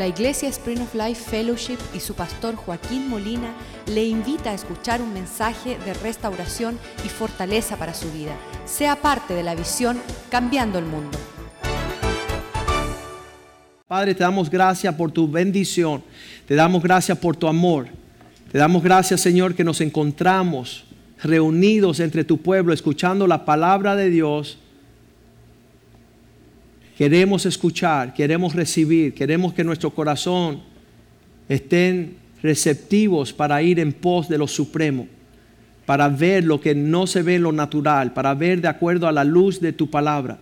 La 0.00 0.08
Iglesia 0.08 0.48
Spring 0.48 0.80
of 0.80 0.94
Life 0.94 1.30
Fellowship 1.30 1.76
y 1.94 2.00
su 2.00 2.14
pastor 2.14 2.56
Joaquín 2.56 3.10
Molina 3.10 3.52
le 3.86 4.02
invita 4.06 4.48
a 4.48 4.54
escuchar 4.54 5.02
un 5.02 5.12
mensaje 5.12 5.76
de 5.84 5.92
restauración 5.92 6.78
y 7.04 7.08
fortaleza 7.10 7.76
para 7.76 7.92
su 7.92 8.10
vida. 8.10 8.34
Sea 8.64 8.96
parte 8.96 9.34
de 9.34 9.42
la 9.42 9.54
visión 9.54 10.00
Cambiando 10.30 10.78
el 10.78 10.86
Mundo. 10.86 11.18
Padre, 13.86 14.14
te 14.14 14.24
damos 14.24 14.48
gracias 14.48 14.94
por 14.94 15.12
tu 15.12 15.30
bendición. 15.30 16.02
Te 16.48 16.54
damos 16.54 16.82
gracias 16.82 17.18
por 17.18 17.36
tu 17.36 17.46
amor. 17.46 17.88
Te 18.50 18.56
damos 18.56 18.82
gracias, 18.82 19.20
Señor, 19.20 19.54
que 19.54 19.64
nos 19.64 19.82
encontramos 19.82 20.86
reunidos 21.22 22.00
entre 22.00 22.24
tu 22.24 22.38
pueblo, 22.38 22.72
escuchando 22.72 23.26
la 23.26 23.44
palabra 23.44 23.96
de 23.96 24.08
Dios 24.08 24.56
Queremos 27.00 27.46
escuchar, 27.46 28.12
queremos 28.12 28.54
recibir, 28.54 29.14
queremos 29.14 29.54
que 29.54 29.64
nuestro 29.64 29.88
corazón 29.88 30.60
estén 31.48 32.18
receptivos 32.42 33.32
para 33.32 33.62
ir 33.62 33.80
en 33.80 33.94
pos 33.94 34.28
de 34.28 34.36
lo 34.36 34.46
supremo, 34.46 35.08
para 35.86 36.10
ver 36.10 36.44
lo 36.44 36.60
que 36.60 36.74
no 36.74 37.06
se 37.06 37.22
ve 37.22 37.36
en 37.36 37.44
lo 37.44 37.52
natural, 37.52 38.12
para 38.12 38.34
ver 38.34 38.60
de 38.60 38.68
acuerdo 38.68 39.08
a 39.08 39.12
la 39.12 39.24
luz 39.24 39.62
de 39.62 39.72
tu 39.72 39.88
palabra. 39.88 40.40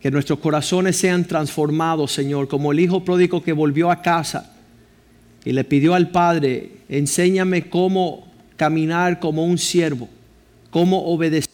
Que 0.00 0.10
nuestros 0.10 0.40
corazones 0.40 0.96
sean 0.96 1.24
transformados, 1.24 2.10
Señor, 2.10 2.48
como 2.48 2.72
el 2.72 2.80
hijo 2.80 3.04
pródigo 3.04 3.44
que 3.44 3.52
volvió 3.52 3.92
a 3.92 4.02
casa 4.02 4.56
y 5.44 5.52
le 5.52 5.62
pidió 5.62 5.94
al 5.94 6.10
Padre, 6.10 6.78
enséñame 6.88 7.68
cómo 7.68 8.26
caminar 8.56 9.20
como 9.20 9.44
un 9.44 9.56
siervo, 9.56 10.08
cómo 10.70 11.04
obedecer 11.04 11.51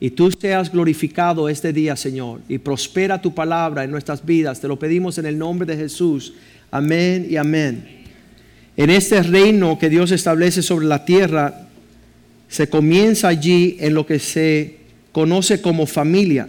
y 0.00 0.10
tú 0.10 0.30
seas 0.30 0.70
glorificado 0.70 1.48
este 1.48 1.72
día, 1.72 1.96
Señor, 1.96 2.40
y 2.48 2.58
prospera 2.58 3.20
tu 3.20 3.34
palabra 3.34 3.82
en 3.82 3.90
nuestras 3.90 4.24
vidas. 4.24 4.60
Te 4.60 4.68
lo 4.68 4.78
pedimos 4.78 5.18
en 5.18 5.26
el 5.26 5.36
nombre 5.36 5.66
de 5.66 5.76
Jesús. 5.76 6.34
Amén 6.70 7.26
y 7.28 7.36
amén. 7.36 7.84
En 8.76 8.90
este 8.90 9.20
reino 9.22 9.76
que 9.76 9.88
Dios 9.88 10.12
establece 10.12 10.62
sobre 10.62 10.86
la 10.86 11.04
tierra, 11.04 11.68
se 12.48 12.68
comienza 12.68 13.26
allí 13.26 13.76
en 13.80 13.94
lo 13.94 14.06
que 14.06 14.20
se 14.20 14.76
conoce 15.10 15.60
como 15.60 15.84
familia. 15.84 16.48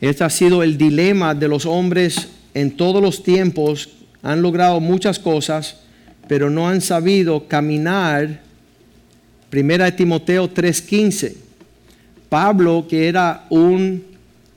Este 0.00 0.24
ha 0.24 0.30
sido 0.30 0.64
el 0.64 0.76
dilema 0.76 1.32
de 1.34 1.46
los 1.46 1.64
hombres 1.64 2.28
en 2.54 2.76
todos 2.76 3.00
los 3.00 3.22
tiempos. 3.22 3.88
Han 4.22 4.42
logrado 4.42 4.80
muchas 4.80 5.20
cosas, 5.20 5.76
pero 6.26 6.50
no 6.50 6.68
han 6.68 6.80
sabido 6.80 7.46
caminar. 7.46 8.40
Primera 9.48 9.84
de 9.84 9.92
Timoteo 9.92 10.50
3:15 10.50 11.44
Pablo, 12.34 12.84
que 12.88 13.06
era 13.06 13.44
un 13.48 14.02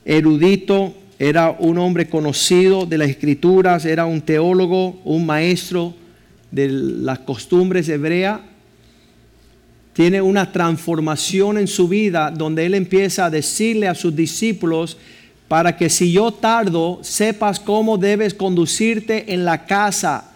erudito, 0.04 0.96
era 1.20 1.52
un 1.60 1.78
hombre 1.78 2.10
conocido 2.10 2.88
de 2.88 2.98
las 2.98 3.08
escrituras, 3.08 3.86
era 3.86 4.08
un 4.08 4.20
teólogo, 4.20 5.00
un 5.06 5.28
maestro 5.28 5.94
de 6.50 6.70
las 6.70 7.20
costumbres 7.20 7.88
hebreas, 7.88 8.40
tiene 9.94 10.24
una 10.24 10.52
transformación 10.52 11.60
en 11.60 11.68
su 11.68 11.88
vida 11.88 12.32
donde 12.32 12.66
él 12.66 12.74
empieza 12.74 13.26
a 13.26 13.30
decirle 13.30 13.88
a 13.88 13.94
sus 13.94 14.16
discípulos, 14.16 14.98
para 15.48 15.78
que 15.78 15.92
si 15.92 16.12
yo 16.12 16.32
tardo, 16.32 16.98
sepas 17.04 17.60
cómo 17.60 18.00
debes 18.00 18.34
conducirte 18.34 19.36
en 19.36 19.46
la 19.46 19.68
casa, 19.68 20.32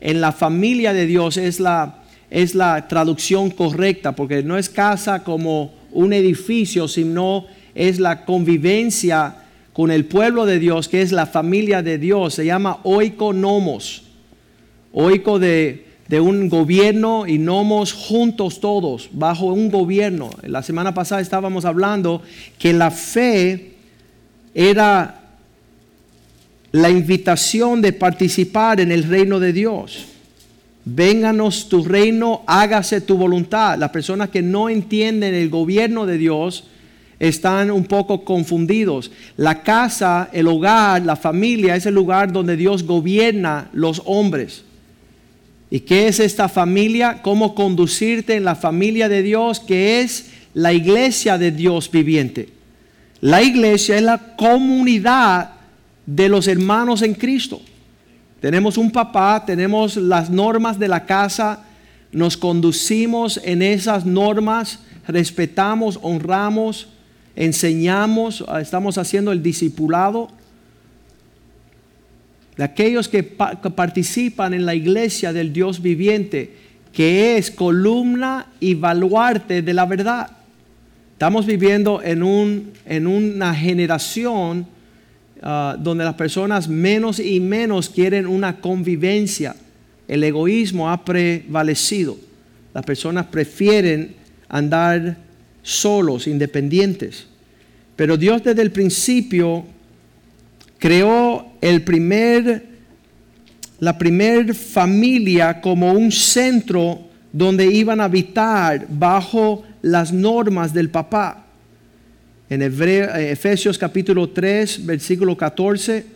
en 0.00 0.20
la 0.20 0.30
familia 0.30 0.92
de 0.92 1.06
Dios, 1.06 1.36
es 1.36 1.58
la, 1.58 2.04
es 2.30 2.54
la 2.54 2.86
traducción 2.86 3.50
correcta, 3.50 4.12
porque 4.12 4.44
no 4.44 4.56
es 4.56 4.68
casa 4.68 5.24
como 5.24 5.75
un 5.92 6.12
edificio, 6.12 6.88
sino 6.88 7.46
es 7.74 7.98
la 8.00 8.24
convivencia 8.24 9.36
con 9.72 9.90
el 9.90 10.06
pueblo 10.06 10.46
de 10.46 10.58
Dios, 10.58 10.88
que 10.88 11.02
es 11.02 11.12
la 11.12 11.26
familia 11.26 11.82
de 11.82 11.98
Dios. 11.98 12.34
Se 12.34 12.46
llama 12.46 12.80
oikonomos. 12.84 14.04
Oiko 14.92 15.38
de, 15.38 15.86
de 16.08 16.20
un 16.20 16.48
gobierno 16.48 17.26
y 17.26 17.38
nomos 17.38 17.92
juntos 17.92 18.60
todos, 18.60 19.10
bajo 19.12 19.46
un 19.46 19.70
gobierno. 19.70 20.30
La 20.42 20.62
semana 20.62 20.94
pasada 20.94 21.20
estábamos 21.20 21.64
hablando 21.64 22.22
que 22.58 22.72
la 22.72 22.90
fe 22.90 23.74
era 24.54 25.20
la 26.72 26.90
invitación 26.90 27.82
de 27.82 27.92
participar 27.92 28.80
en 28.80 28.92
el 28.92 29.04
reino 29.04 29.40
de 29.40 29.52
Dios. 29.52 30.06
Vénganos 30.88 31.68
tu 31.68 31.82
reino, 31.82 32.44
hágase 32.46 33.00
tu 33.00 33.16
voluntad. 33.16 33.76
Las 33.76 33.90
personas 33.90 34.28
que 34.28 34.40
no 34.40 34.68
entienden 34.68 35.34
el 35.34 35.50
gobierno 35.50 36.06
de 36.06 36.16
Dios 36.16 36.68
están 37.18 37.72
un 37.72 37.86
poco 37.86 38.24
confundidos. 38.24 39.10
La 39.36 39.64
casa, 39.64 40.30
el 40.32 40.46
hogar, 40.46 41.02
la 41.02 41.16
familia 41.16 41.74
es 41.74 41.86
el 41.86 41.94
lugar 41.94 42.32
donde 42.32 42.56
Dios 42.56 42.84
gobierna 42.84 43.68
los 43.72 44.00
hombres. 44.04 44.62
¿Y 45.70 45.80
qué 45.80 46.06
es 46.06 46.20
esta 46.20 46.48
familia? 46.48 47.20
¿Cómo 47.20 47.56
conducirte 47.56 48.36
en 48.36 48.44
la 48.44 48.54
familia 48.54 49.08
de 49.08 49.24
Dios 49.24 49.58
que 49.58 50.02
es 50.02 50.30
la 50.54 50.72
iglesia 50.72 51.36
de 51.36 51.50
Dios 51.50 51.90
viviente? 51.90 52.50
La 53.20 53.42
iglesia 53.42 53.96
es 53.96 54.02
la 54.02 54.36
comunidad 54.36 55.50
de 56.06 56.28
los 56.28 56.46
hermanos 56.46 57.02
en 57.02 57.14
Cristo. 57.14 57.60
Tenemos 58.46 58.78
un 58.78 58.92
papá, 58.92 59.44
tenemos 59.44 59.96
las 59.96 60.30
normas 60.30 60.78
de 60.78 60.86
la 60.86 61.04
casa, 61.04 61.64
nos 62.12 62.36
conducimos 62.36 63.40
en 63.42 63.60
esas 63.60 64.06
normas, 64.06 64.78
respetamos, 65.08 65.98
honramos, 66.00 66.86
enseñamos, 67.34 68.44
estamos 68.60 68.98
haciendo 68.98 69.32
el 69.32 69.42
discipulado. 69.42 70.28
De 72.56 72.62
aquellos 72.62 73.08
que, 73.08 73.24
participan 73.24 74.54
en 74.54 74.64
la 74.64 74.76
iglesia 74.76 75.32
del 75.32 75.52
Dios 75.52 75.82
viviente, 75.82 76.54
que 76.92 77.38
es 77.38 77.50
columna 77.50 78.46
y 78.60 78.74
baluarte 78.74 79.60
de 79.60 79.74
la 79.74 79.86
verdad. 79.86 80.30
Estamos 81.14 81.46
viviendo 81.46 82.00
en, 82.00 82.22
un, 82.22 82.74
en 82.84 83.08
una 83.08 83.52
generación 83.56 84.68
Ah, 85.42 85.76
donde 85.78 86.02
las 86.04 86.14
personas 86.14 86.66
menos 86.66 87.18
y 87.18 87.40
menos 87.40 87.90
quieren 87.90 88.26
una 88.26 88.58
convivencia. 88.58 89.54
El 90.08 90.24
egoísmo 90.24 90.90
ha 90.90 91.04
prevalecido. 91.04 92.16
Las 92.72 92.84
personas 92.84 93.26
prefieren 93.26 94.14
andar 94.48 95.16
solos, 95.62 96.26
independientes. 96.26 97.26
Pero 97.96 98.16
Dios 98.16 98.42
desde 98.42 98.62
el 98.62 98.70
principio 98.70 99.64
creó 100.78 101.52
la 103.78 103.98
primer 103.98 104.54
familia 104.54 105.60
como 105.60 105.92
un 105.92 106.12
centro 106.12 107.00
donde 107.32 107.66
iban 107.66 108.00
a 108.00 108.04
habitar 108.04 108.86
bajo 108.88 109.64
las 109.82 110.12
normas 110.12 110.72
del 110.72 110.88
papá. 110.88 111.45
En 112.48 112.62
eh, 112.62 113.30
Efesios 113.30 113.76
capítulo 113.76 114.28
3, 114.28 114.86
versículo 114.86 115.36
14, 115.36 116.06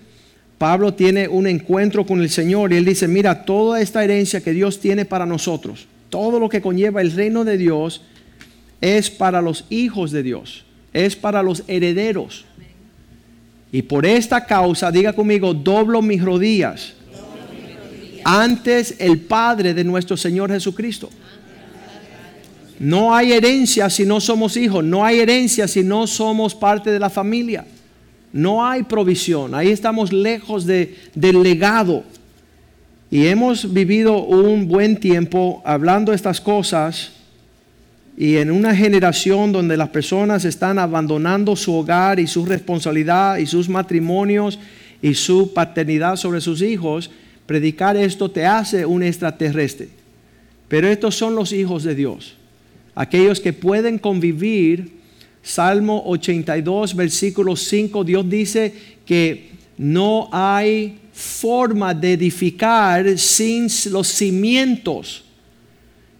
Pablo 0.58 0.94
tiene 0.94 1.26
un 1.26 1.46
encuentro 1.46 2.06
con 2.06 2.20
el 2.20 2.30
Señor 2.30 2.72
y 2.72 2.76
él 2.76 2.84
dice, 2.84 3.08
mira, 3.08 3.44
toda 3.44 3.80
esta 3.80 4.04
herencia 4.04 4.40
que 4.40 4.52
Dios 4.52 4.78
tiene 4.78 5.04
para 5.04 5.26
nosotros, 5.26 5.88
todo 6.08 6.38
lo 6.38 6.48
que 6.48 6.60
conlleva 6.60 7.00
el 7.00 7.12
reino 7.12 7.44
de 7.44 7.56
Dios, 7.56 8.02
es 8.80 9.10
para 9.10 9.42
los 9.42 9.64
hijos 9.70 10.12
de 10.12 10.22
Dios, 10.22 10.64
es 10.92 11.16
para 11.16 11.42
los 11.42 11.64
herederos. 11.66 12.44
Y 13.72 13.82
por 13.82 14.06
esta 14.06 14.44
causa, 14.46 14.90
diga 14.90 15.12
conmigo, 15.12 15.52
doblo 15.54 16.02
mis 16.02 16.22
rodillas 16.22 16.94
antes 18.24 18.96
el 18.98 19.18
Padre 19.18 19.74
de 19.74 19.84
nuestro 19.84 20.16
Señor 20.16 20.50
Jesucristo 20.50 21.10
no 22.80 23.14
hay 23.14 23.32
herencia 23.32 23.90
si 23.90 24.06
no 24.06 24.20
somos 24.20 24.56
hijos. 24.56 24.82
No 24.82 25.04
hay 25.04 25.20
herencia 25.20 25.68
si 25.68 25.84
no 25.84 26.06
somos 26.06 26.54
parte 26.54 26.90
de 26.90 26.98
la 26.98 27.10
familia. 27.10 27.66
No 28.32 28.66
hay 28.66 28.84
provisión. 28.84 29.54
Ahí 29.54 29.68
estamos 29.68 30.14
lejos 30.14 30.64
de, 30.64 30.96
del 31.14 31.42
legado. 31.42 32.04
Y 33.10 33.26
hemos 33.26 33.70
vivido 33.70 34.22
un 34.22 34.66
buen 34.66 34.98
tiempo 34.98 35.60
hablando 35.66 36.14
estas 36.14 36.40
cosas 36.40 37.12
y 38.16 38.36
en 38.36 38.50
una 38.50 38.74
generación 38.74 39.52
donde 39.52 39.76
las 39.76 39.90
personas 39.90 40.46
están 40.46 40.78
abandonando 40.78 41.56
su 41.56 41.74
hogar 41.74 42.18
y 42.18 42.26
su 42.26 42.46
responsabilidad 42.46 43.36
y 43.36 43.44
sus 43.44 43.68
matrimonios 43.68 44.58
y 45.02 45.12
su 45.12 45.52
paternidad 45.52 46.16
sobre 46.16 46.40
sus 46.40 46.62
hijos, 46.62 47.10
predicar 47.44 47.98
esto 47.98 48.30
te 48.30 48.46
hace 48.46 48.86
un 48.86 49.02
extraterrestre. 49.02 49.88
Pero 50.68 50.88
estos 50.88 51.14
son 51.14 51.34
los 51.34 51.52
hijos 51.52 51.82
de 51.82 51.94
Dios 51.94 52.39
aquellos 52.94 53.40
que 53.40 53.52
pueden 53.52 53.98
convivir. 53.98 55.00
Salmo 55.42 56.02
82, 56.06 56.94
versículo 56.94 57.56
5, 57.56 58.04
Dios 58.04 58.28
dice 58.28 58.74
que 59.06 59.50
no 59.78 60.28
hay 60.32 60.98
forma 61.12 61.94
de 61.94 62.12
edificar 62.12 63.18
sin 63.18 63.68
los 63.90 64.08
cimientos. 64.08 65.24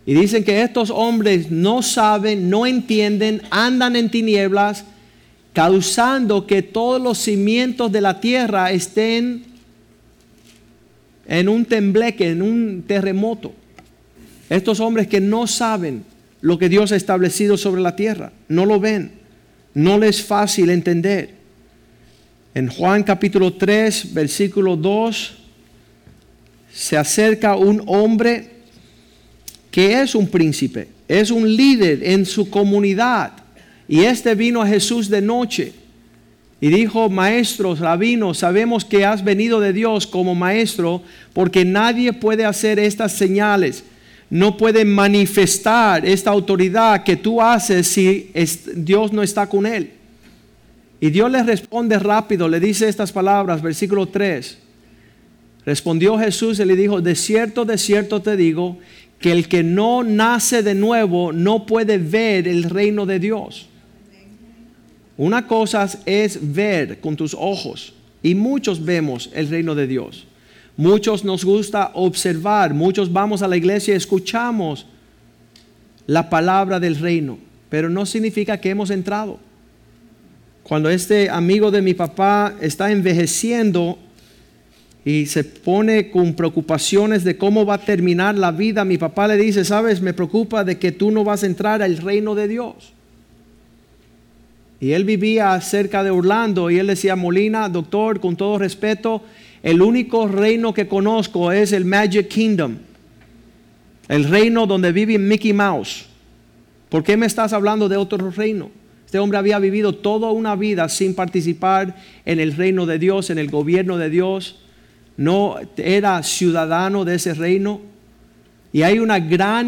Y 0.07 0.15
dicen 0.15 0.43
que 0.43 0.63
estos 0.63 0.91
hombres 0.91 1.51
no 1.51 1.83
saben, 1.83 2.49
no 2.49 2.67
entienden, 2.67 3.43
andan 3.51 3.97
en 3.97 4.11
tinieblas 4.11 4.85
causando 5.53 6.47
que 6.47 6.63
todos 6.63 7.01
los 7.01 7.19
cimientos 7.19 7.91
de 7.93 8.01
la 8.01 8.21
tierra 8.21 8.73
estén 8.73 9.45
en 11.27 11.49
un 11.49 11.65
tembleque, 11.65 12.31
en 12.31 12.43
un 12.43 12.85
terremoto. 12.87 13.53
Estos 14.49 14.81
hombres 14.81 15.07
que 15.07 15.21
no 15.21 15.47
saben 15.47 16.05
lo 16.41 16.59
que 16.59 16.69
Dios 16.69 16.93
ha 16.93 16.97
establecido 16.97 17.57
sobre 17.57 17.83
la 17.83 17.97
tierra, 17.97 18.33
no 18.49 18.67
lo 18.67 18.81
ven, 18.81 19.13
no 19.75 19.99
les 19.99 20.19
es 20.19 20.25
fácil 20.25 20.71
entender. 20.71 21.35
En 22.55 22.69
Juan 22.69 23.03
capítulo 23.03 23.53
3, 23.53 24.13
versículo 24.13 24.77
2, 24.77 25.35
se 26.73 26.97
acerca 26.97 27.57
un 27.57 27.83
hombre 27.87 28.51
que 29.71 30.01
es 30.01 30.15
un 30.15 30.27
príncipe, 30.27 30.89
es 31.07 31.31
un 31.31 31.57
líder 31.57 32.03
en 32.03 32.27
su 32.27 32.51
comunidad. 32.51 33.33
Y 33.89 34.01
este 34.01 34.35
vino 34.35 34.63
a 34.63 34.67
Jesús 34.67 35.09
de 35.09 35.21
noche 35.21 35.73
y 36.61 36.69
dijo, 36.69 37.09
maestro, 37.09 37.75
rabino, 37.75 38.35
sabemos 38.35 38.85
que 38.85 39.05
has 39.05 39.25
venido 39.25 39.61
de 39.61 39.73
Dios 39.73 40.07
como 40.07 40.35
maestro, 40.35 41.03
porque 41.33 41.65
nadie 41.65 42.13
puede 42.13 42.45
hacer 42.45 42.79
estas 42.79 43.13
señales, 43.13 43.83
no 44.31 44.57
puede 44.57 44.85
manifestar 44.85 46.07
esta 46.07 46.31
autoridad 46.31 47.03
que 47.03 47.17
tú 47.17 47.43
haces 47.43 47.89
si 47.89 48.31
Dios 48.77 49.13
no 49.13 49.23
está 49.23 49.49
con 49.49 49.67
él. 49.67 49.91
Y 51.01 51.11
Dios 51.11 51.31
le 51.31 51.43
responde 51.43 51.99
rápido, 51.99 52.49
le 52.49 52.61
dice 52.61 52.89
estas 52.89 53.11
palabras, 53.11 53.61
versículo 53.61 54.07
3. 54.07 54.59
Respondió 55.67 56.17
Jesús 56.19 56.61
y 56.61 56.65
le 56.65 56.77
dijo, 56.77 57.01
de 57.01 57.15
cierto, 57.17 57.65
de 57.65 57.77
cierto 57.77 58.23
te 58.23 58.37
digo, 58.37 58.79
que 59.19 59.33
el 59.33 59.49
que 59.49 59.63
no 59.63 60.03
nace 60.03 60.63
de 60.63 60.75
nuevo 60.75 61.33
no 61.33 61.67
puede 61.67 61.99
ver 61.99 62.47
el 62.47 62.65
reino 62.65 63.07
de 63.07 63.19
Dios. 63.19 63.69
Una 65.17 65.47
cosa 65.47 65.87
es 66.07 66.39
ver 66.55 67.01
con 67.01 67.17
tus 67.17 67.35
ojos 67.35 67.93
y 68.23 68.35
muchos 68.35 68.83
vemos 68.83 69.31
el 69.35 69.49
reino 69.49 69.75
de 69.75 69.87
Dios. 69.87 70.27
Muchos 70.77 71.25
nos 71.25 71.45
gusta 71.45 71.91
observar, 71.95 72.73
muchos 72.73 73.13
vamos 73.13 73.43
a 73.43 73.49
la 73.49 73.57
iglesia 73.57 73.95
y 73.95 73.97
escuchamos 73.97 74.87
la 76.07 76.31
palabra 76.31 76.81
del 76.81 76.97
reino, 76.97 77.39
pero 77.69 77.89
no 77.89 78.07
significa 78.07 78.59
que 78.59 78.71
hemos 78.71 78.91
entrado. 78.91 79.39
Cuando 80.63 80.89
este 80.89 81.29
amigo 81.29 81.71
de 81.71 81.83
mi 81.83 81.95
papá 81.95 82.55
está 82.61 82.91
envejeciendo 82.91 83.99
y 85.05 85.27
se 85.27 85.45
pone 85.45 86.11
con 86.11 86.35
preocupaciones 86.35 87.25
de 87.25 87.37
cómo 87.37 87.65
va 87.65 87.75
a 87.75 87.85
terminar 87.85 88.37
la 88.37 88.53
vida, 88.53 88.85
mi 88.85 88.99
papá 88.99 89.27
le 89.29 89.37
dice, 89.37 89.65
sabes, 89.65 90.01
me 90.01 90.15
preocupa 90.15 90.63
de 90.65 90.79
que 90.79 90.93
tú 90.93 91.11
no 91.11 91.25
vas 91.25 91.43
a 91.43 91.47
entrar 91.47 91.83
al 91.83 91.97
reino 91.97 92.35
de 92.35 92.49
Dios. 92.49 92.93
Y 94.81 94.93
él 94.93 95.05
vivía 95.05 95.61
cerca 95.61 96.03
de 96.03 96.11
Orlando 96.11 96.71
y 96.71 96.79
él 96.79 96.87
decía, 96.87 97.15
Molina, 97.15 97.69
doctor, 97.69 98.19
con 98.19 98.37
todo 98.37 98.59
respeto, 98.59 99.23
el 99.63 99.83
único 99.83 100.27
reino 100.27 100.73
que 100.73 100.89
conozco 100.89 101.53
es 101.53 101.73
el 101.73 101.85
Magic 101.85 102.29
Kingdom, 102.29 102.77
el 104.09 104.25
reino 104.25 104.67
donde 104.67 104.93
vive 104.93 105.19
Mickey 105.19 105.53
Mouse. 105.53 106.07
¿Por 106.89 107.05
qué 107.05 107.17
me 107.17 107.27
estás 107.27 107.53
hablando 107.53 107.89
de 107.89 107.97
otro 107.97 108.31
reino? 108.31 108.71
Este 109.07 109.19
hombre 109.19 109.39
había 109.39 109.59
vivido 109.59 109.95
toda 109.95 110.31
una 110.31 110.57
vida 110.57 110.89
sin 110.89 111.15
participar 111.15 111.97
en 112.25 112.41
el 112.41 112.53
reino 112.57 112.87
de 112.87 112.99
Dios, 112.99 113.31
en 113.31 113.39
el 113.39 113.51
gobierno 113.51 113.99
de 113.99 114.09
Dios. 114.09 114.61
No 115.17 115.57
era 115.77 116.23
ciudadano 116.23 117.05
de 117.05 117.17
ese 117.17 117.35
reino. 117.35 117.81
Y 118.73 118.83
hay 118.83 119.01
una 119.01 119.19
gran 119.19 119.67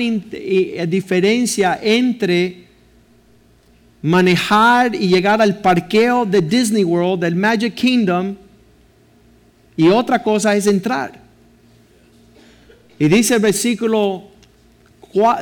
diferencia 0.88 1.78
entre 1.82 2.66
manejar 4.00 4.94
y 4.94 5.08
llegar 5.08 5.42
al 5.42 5.60
parqueo 5.60 6.24
de 6.24 6.40
Disney 6.40 6.84
World, 6.84 7.22
del 7.22 7.34
Magic 7.34 7.74
Kingdom, 7.74 8.36
y 9.76 9.88
otra 9.88 10.22
cosa 10.22 10.54
es 10.54 10.66
entrar. 10.66 11.20
Y 12.98 13.08
dice 13.08 13.34
el 13.34 13.40
versículo 13.40 14.24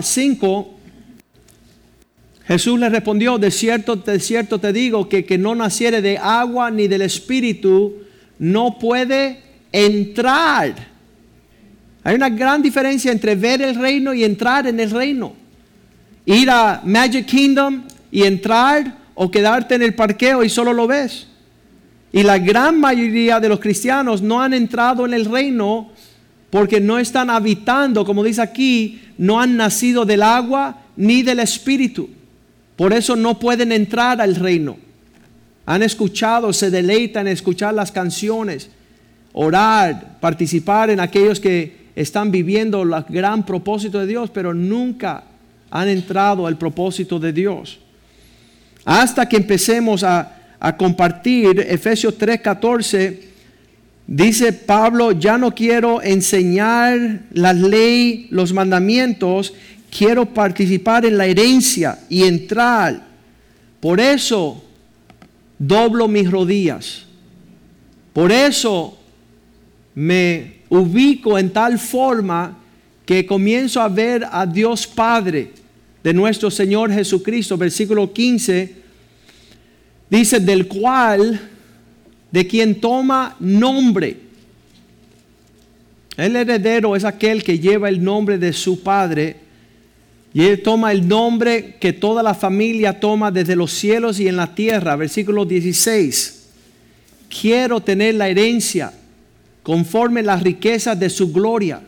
5, 0.00 0.74
Jesús 2.46 2.80
le 2.80 2.88
respondió, 2.88 3.38
de 3.38 3.50
cierto, 3.50 3.96
de 3.96 4.18
cierto 4.18 4.58
te 4.58 4.72
digo 4.72 5.08
que 5.08 5.24
que 5.24 5.38
no 5.38 5.54
naciere 5.54 6.02
de 6.02 6.18
agua 6.18 6.70
ni 6.70 6.88
del 6.88 7.02
espíritu, 7.02 7.94
no 8.38 8.78
puede 8.78 9.40
entrar. 9.72 10.74
Hay 12.02 12.14
una 12.14 12.30
gran 12.30 12.62
diferencia 12.62 13.12
entre 13.12 13.34
ver 13.34 13.60
el 13.60 13.74
reino 13.74 14.14
y 14.14 14.24
entrar 14.24 14.66
en 14.66 14.80
el 14.80 14.90
reino. 14.90 15.34
Ir 16.24 16.50
a 16.50 16.80
Magic 16.84 17.26
Kingdom 17.26 17.82
y 18.10 18.22
entrar 18.22 18.96
o 19.14 19.30
quedarte 19.30 19.74
en 19.74 19.82
el 19.82 19.94
parqueo 19.94 20.42
y 20.42 20.48
solo 20.48 20.72
lo 20.72 20.86
ves. 20.86 21.26
Y 22.12 22.22
la 22.22 22.38
gran 22.38 22.80
mayoría 22.80 23.38
de 23.38 23.48
los 23.48 23.60
cristianos 23.60 24.20
no 24.20 24.42
han 24.42 24.52
entrado 24.52 25.06
en 25.06 25.14
el 25.14 25.26
reino 25.26 25.90
porque 26.50 26.80
no 26.80 26.98
están 26.98 27.30
habitando, 27.30 28.04
como 28.04 28.24
dice 28.24 28.42
aquí, 28.42 29.00
no 29.18 29.40
han 29.40 29.56
nacido 29.56 30.04
del 30.04 30.22
agua 30.22 30.82
ni 30.96 31.22
del 31.22 31.38
espíritu. 31.38 32.10
Por 32.74 32.92
eso 32.92 33.14
no 33.14 33.38
pueden 33.38 33.70
entrar 33.70 34.20
al 34.20 34.34
reino. 34.34 34.76
Han 35.66 35.82
escuchado, 35.82 36.52
se 36.52 36.70
deleitan 36.70 37.28
en 37.28 37.34
escuchar 37.34 37.74
las 37.74 37.92
canciones, 37.92 38.70
orar, 39.32 40.18
participar 40.18 40.90
en 40.90 40.98
aquellos 40.98 41.38
que 41.38 41.90
están 41.94 42.32
viviendo 42.32 42.82
el 42.82 42.90
gran 43.08 43.44
propósito 43.46 44.00
de 44.00 44.06
Dios, 44.06 44.30
pero 44.30 44.52
nunca 44.52 45.24
han 45.70 45.88
entrado 45.88 46.46
al 46.46 46.58
propósito 46.58 47.20
de 47.20 47.32
Dios. 47.32 47.78
Hasta 48.84 49.28
que 49.28 49.36
empecemos 49.36 50.02
a, 50.02 50.39
compartir 50.76 51.58
Efesios 51.68 52.18
3:14, 52.18 53.20
dice 54.06 54.52
Pablo, 54.52 55.12
ya 55.12 55.38
no 55.38 55.54
quiero 55.54 56.02
enseñar 56.02 57.22
la 57.32 57.52
ley, 57.52 58.28
los 58.30 58.52
mandamientos, 58.52 59.54
quiero 59.90 60.26
participar 60.26 61.06
en 61.06 61.16
la 61.16 61.26
herencia 61.26 61.98
y 62.08 62.24
entrar. 62.24 63.08
Por 63.80 63.98
eso 63.98 64.62
doblo 65.58 66.08
mis 66.08 66.30
rodillas. 66.30 67.06
Por 68.12 68.30
eso 68.30 68.98
me 69.94 70.60
ubico 70.68 71.38
en 71.38 71.50
tal 71.50 71.78
forma 71.78 72.58
que 73.06 73.26
comienzo 73.26 73.80
a 73.80 73.88
ver 73.88 74.26
a 74.30 74.46
Dios 74.46 74.86
Padre 74.86 75.52
de 76.02 76.14
nuestro 76.14 76.50
Señor 76.50 76.92
Jesucristo, 76.92 77.56
versículo 77.56 78.12
15, 78.12 78.79
dice, 80.10 80.40
del 80.40 80.66
cual, 80.66 81.40
de 82.30 82.46
quien 82.46 82.80
toma 82.80 83.36
nombre. 83.38 84.16
El 86.16 86.36
heredero 86.36 86.96
es 86.96 87.04
aquel 87.04 87.42
que 87.42 87.58
lleva 87.58 87.88
el 87.88 88.02
nombre 88.02 88.36
de 88.36 88.52
su 88.52 88.82
padre 88.82 89.36
y 90.32 90.44
él 90.44 90.62
toma 90.62 90.92
el 90.92 91.08
nombre 91.08 91.76
que 91.80 91.92
toda 91.92 92.22
la 92.22 92.34
familia 92.34 93.00
toma 93.00 93.30
desde 93.30 93.56
los 93.56 93.72
cielos 93.72 94.20
y 94.20 94.28
en 94.28 94.36
la 94.36 94.54
tierra. 94.54 94.96
Versículo 94.96 95.44
16. 95.44 96.48
Quiero 97.40 97.80
tener 97.80 98.16
la 98.16 98.28
herencia 98.28 98.92
conforme 99.62 100.22
las 100.22 100.42
riquezas 100.42 100.98
de 100.98 101.10
su 101.10 101.32
gloria. 101.32 101.80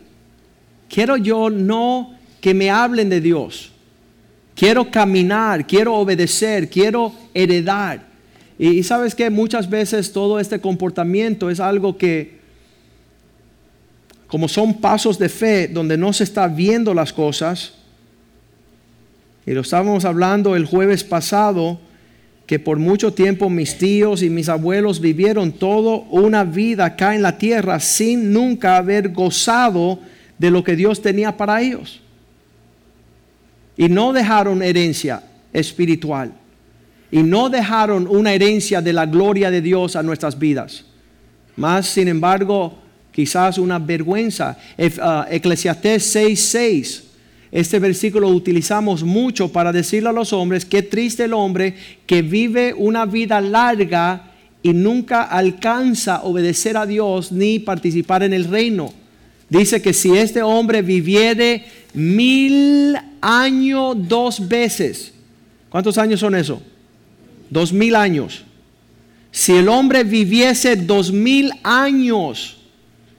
Quiero 0.89 1.17
yo 1.17 1.49
no 1.49 2.15
que 2.41 2.53
me 2.53 2.69
hablen 2.69 3.09
de 3.09 3.21
Dios. 3.21 3.71
Quiero 4.55 4.89
caminar, 4.91 5.65
quiero 5.65 5.95
obedecer, 5.95 6.69
quiero 6.69 7.13
heredar. 7.33 8.12
Y, 8.63 8.81
sabes 8.83 9.13
que 9.13 9.29
muchas 9.29 9.69
veces 9.69 10.13
todo 10.13 10.39
este 10.39 10.61
comportamiento 10.61 11.49
es 11.49 11.59
algo 11.59 11.97
que, 11.97 12.39
como 14.27 14.47
son 14.47 14.75
pasos 14.75 15.19
de 15.19 15.27
fe 15.27 15.67
donde 15.67 15.97
no 15.97 16.13
se 16.13 16.23
está 16.23 16.47
viendo 16.47 16.93
las 16.93 17.11
cosas, 17.11 17.73
y 19.45 19.51
lo 19.51 19.59
estábamos 19.59 20.05
hablando 20.05 20.55
el 20.55 20.65
jueves 20.65 21.03
pasado, 21.03 21.77
que 22.45 22.57
por 22.57 22.79
mucho 22.79 23.13
tiempo 23.13 23.49
mis 23.49 23.77
tíos 23.77 24.23
y 24.23 24.29
mis 24.29 24.47
abuelos 24.47 25.01
vivieron 25.01 25.51
toda 25.51 26.01
una 26.09 26.45
vida 26.45 26.85
acá 26.85 27.15
en 27.15 27.21
la 27.21 27.37
tierra 27.37 27.81
sin 27.81 28.31
nunca 28.31 28.77
haber 28.77 29.09
gozado 29.09 29.99
de 30.37 30.51
lo 30.51 30.63
que 30.63 30.77
Dios 30.77 31.01
tenía 31.01 31.35
para 31.35 31.61
ellos. 31.61 31.99
Y 33.75 33.89
no 33.89 34.13
dejaron 34.13 34.63
herencia 34.63 35.21
espiritual 35.51 36.31
y 37.13 37.21
no 37.21 37.47
dejaron 37.47 38.07
una 38.07 38.33
herencia 38.33 38.81
de 38.81 38.91
la 38.91 39.05
gloria 39.05 39.51
de 39.51 39.61
Dios 39.61 39.95
a 39.95 40.01
nuestras 40.01 40.39
vidas. 40.39 40.83
Más, 41.55 41.85
sin 41.85 42.07
embargo, 42.07 42.79
quizás 43.11 43.59
una 43.59 43.77
vergüenza. 43.77 44.57
Uh, 44.79 45.29
Eclesiastés 45.29 46.15
6:6. 46.15 47.03
Este 47.51 47.77
versículo 47.77 48.31
lo 48.31 48.35
utilizamos 48.35 49.03
mucho 49.03 49.51
para 49.51 49.71
decirle 49.71 50.09
a 50.09 50.11
los 50.11 50.33
hombres, 50.33 50.65
qué 50.65 50.81
triste 50.81 51.25
el 51.25 51.33
hombre 51.33 51.75
que 52.07 52.23
vive 52.23 52.73
una 52.75 53.05
vida 53.05 53.39
larga 53.41 54.31
y 54.63 54.73
nunca 54.73 55.21
alcanza 55.21 56.15
a 56.15 56.23
obedecer 56.23 56.77
a 56.77 56.87
Dios 56.87 57.31
ni 57.31 57.59
participar 57.59 58.23
en 58.23 58.33
el 58.33 58.45
reino. 58.45 58.91
Dice 59.49 59.83
que 59.83 59.93
si 59.93 60.17
este 60.17 60.41
hombre 60.41 60.81
viviere 60.81 61.63
mil 61.93 62.97
años 63.21 63.95
dos 63.99 64.47
veces, 64.47 65.13
¿cuántos 65.69 65.99
años 65.99 66.19
son 66.19 66.33
eso? 66.33 66.72
Dos 67.53 67.71
mil 67.71 67.95
años. 67.95 68.43
Si 69.31 69.53
el 69.53 69.69
hombre 69.69 70.03
viviese 70.03 70.75
dos 70.75 71.11
mil 71.11 71.51
años 71.63 72.57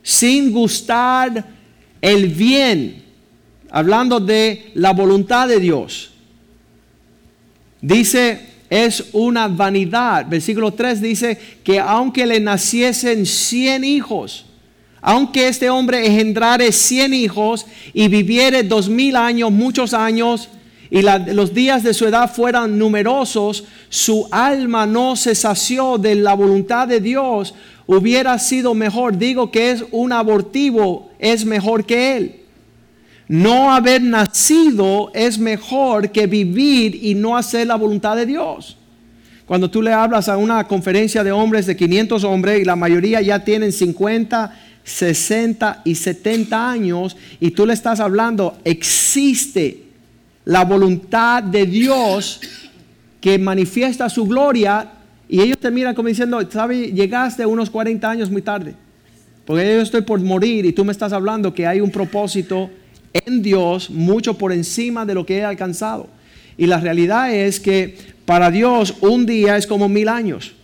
sin 0.03 0.53
gustar 0.53 1.45
el 2.01 2.29
bien, 2.29 3.03
hablando 3.71 4.21
de 4.21 4.71
la 4.75 4.93
voluntad 4.93 5.49
de 5.49 5.59
Dios, 5.59 6.11
dice, 7.81 8.41
es 8.69 9.05
una 9.13 9.49
vanidad. 9.49 10.27
Versículo 10.29 10.73
3 10.73 11.01
dice 11.01 11.39
que 11.63 11.79
aunque 11.79 12.27
le 12.27 12.41
naciesen 12.41 13.25
cien 13.25 13.85
hijos, 13.85 14.47
aunque 15.01 15.49
este 15.49 15.69
hombre 15.71 16.07
engendrare 16.07 16.73
cien 16.73 17.13
hijos 17.13 17.67
y 17.93 18.09
viviere 18.09 18.63
dos 18.63 18.89
mil 18.89 19.17
años, 19.17 19.53
muchos 19.53 19.95
años, 19.95 20.49
y 20.95 21.03
los 21.03 21.53
días 21.53 21.83
de 21.83 21.93
su 21.93 22.07
edad 22.07 22.33
fueran 22.33 22.79
numerosos, 22.79 23.65
su 23.89 24.29
alma 24.31 24.87
no 24.87 25.17
se 25.17 25.35
sació 25.35 25.99
de 25.99 26.15
la 26.15 26.35
voluntad 26.35 26.87
de 26.87 27.01
Dios, 27.01 27.53
hubiera 27.85 28.39
sido 28.39 28.75
mejor. 28.75 29.19
Digo 29.19 29.51
que 29.51 29.73
es 29.73 29.85
un 29.91 30.13
abortivo, 30.13 31.11
es 31.19 31.45
mejor 31.45 31.85
que 31.85 32.17
él. 32.17 32.41
No 33.27 33.73
haber 33.73 34.03
nacido 34.03 35.11
es 35.15 35.37
mejor 35.37 36.13
que 36.13 36.29
vivir 36.29 37.01
y 37.03 37.17
no 37.17 37.37
hacer 37.37 37.67
la 37.67 37.75
voluntad 37.75 38.15
de 38.15 38.27
Dios. 38.27 38.77
Cuando 39.47 39.69
tú 39.69 39.83
le 39.83 39.93
hablas 39.93 40.29
a 40.29 40.37
una 40.37 40.69
conferencia 40.69 41.25
de 41.25 41.33
hombres 41.33 41.67
de 41.67 41.75
500 41.75 42.23
hombres 42.23 42.61
y 42.61 42.65
la 42.65 42.77
mayoría 42.77 43.21
ya 43.21 43.43
tienen 43.43 43.73
50, 43.73 44.61
60 44.85 45.83
y 45.85 45.97
70 45.97 46.71
años 46.71 47.17
y 47.41 47.51
tú 47.51 47.67
le 47.67 47.73
estás 47.73 47.99
hablando, 47.99 48.57
existe 48.63 49.84
la 50.45 50.65
voluntad 50.65 51.43
de 51.43 51.67
Dios 51.67 52.41
que 53.21 53.39
manifiesta 53.39 54.09
su 54.09 54.27
gloria 54.27 54.93
y 55.29 55.41
ellos 55.41 55.59
te 55.59 55.71
miran 55.71 55.95
como 55.95 56.09
diciendo, 56.09 56.39
¿sabes? 56.51 56.93
Llegaste 56.93 57.47
unos 57.47 57.71
40 57.71 58.09
años 58.09 58.31
muy 58.31 58.43
tarde. 58.43 58.75
Porque 59.45 59.65
yo 59.65 59.81
estoy 59.81 60.03
por 60.03 60.21
morir 60.21 60.65
y 60.65 60.73
tú 60.73 60.85
me 60.85 60.93
estás 60.93 61.13
hablando 61.13 61.53
que 61.53 61.67
hay 61.67 61.81
un 61.81 61.91
propósito 61.91 62.71
en 63.13 63.43
Dios 63.43 63.91
mucho 63.91 64.37
por 64.37 64.53
encima 64.53 65.05
de 65.05 65.15
lo 65.15 65.25
que 65.25 65.39
he 65.39 65.45
alcanzado. 65.45 66.09
Y 66.57 66.67
la 66.67 66.79
realidad 66.79 67.33
es 67.33 67.61
que 67.61 67.97
para 68.25 68.51
Dios 68.51 68.95
un 69.01 69.27
día 69.27 69.57
es 69.57 69.67
como 69.67 69.89
mil 69.89 70.09
años. 70.09 70.55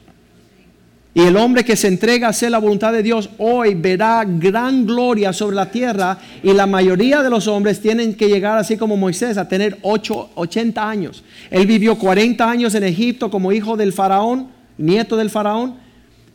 Y 1.12 1.22
el 1.22 1.36
hombre 1.36 1.64
que 1.64 1.74
se 1.74 1.88
entrega 1.88 2.28
a 2.28 2.30
hacer 2.30 2.52
la 2.52 2.58
voluntad 2.58 2.92
de 2.92 3.02
Dios 3.02 3.30
hoy 3.38 3.74
verá 3.74 4.24
gran 4.24 4.86
gloria 4.86 5.32
sobre 5.32 5.56
la 5.56 5.70
tierra. 5.70 6.18
Y 6.42 6.52
la 6.52 6.66
mayoría 6.66 7.22
de 7.22 7.30
los 7.30 7.48
hombres 7.48 7.80
tienen 7.80 8.14
que 8.14 8.28
llegar 8.28 8.56
así 8.58 8.76
como 8.76 8.96
Moisés 8.96 9.36
a 9.36 9.48
tener 9.48 9.78
8, 9.82 10.30
80 10.36 10.88
años. 10.88 11.24
Él 11.50 11.66
vivió 11.66 11.98
40 11.98 12.48
años 12.48 12.74
en 12.76 12.84
Egipto 12.84 13.28
como 13.28 13.50
hijo 13.50 13.76
del 13.76 13.92
faraón, 13.92 14.50
nieto 14.78 15.16
del 15.16 15.30
faraón. 15.30 15.78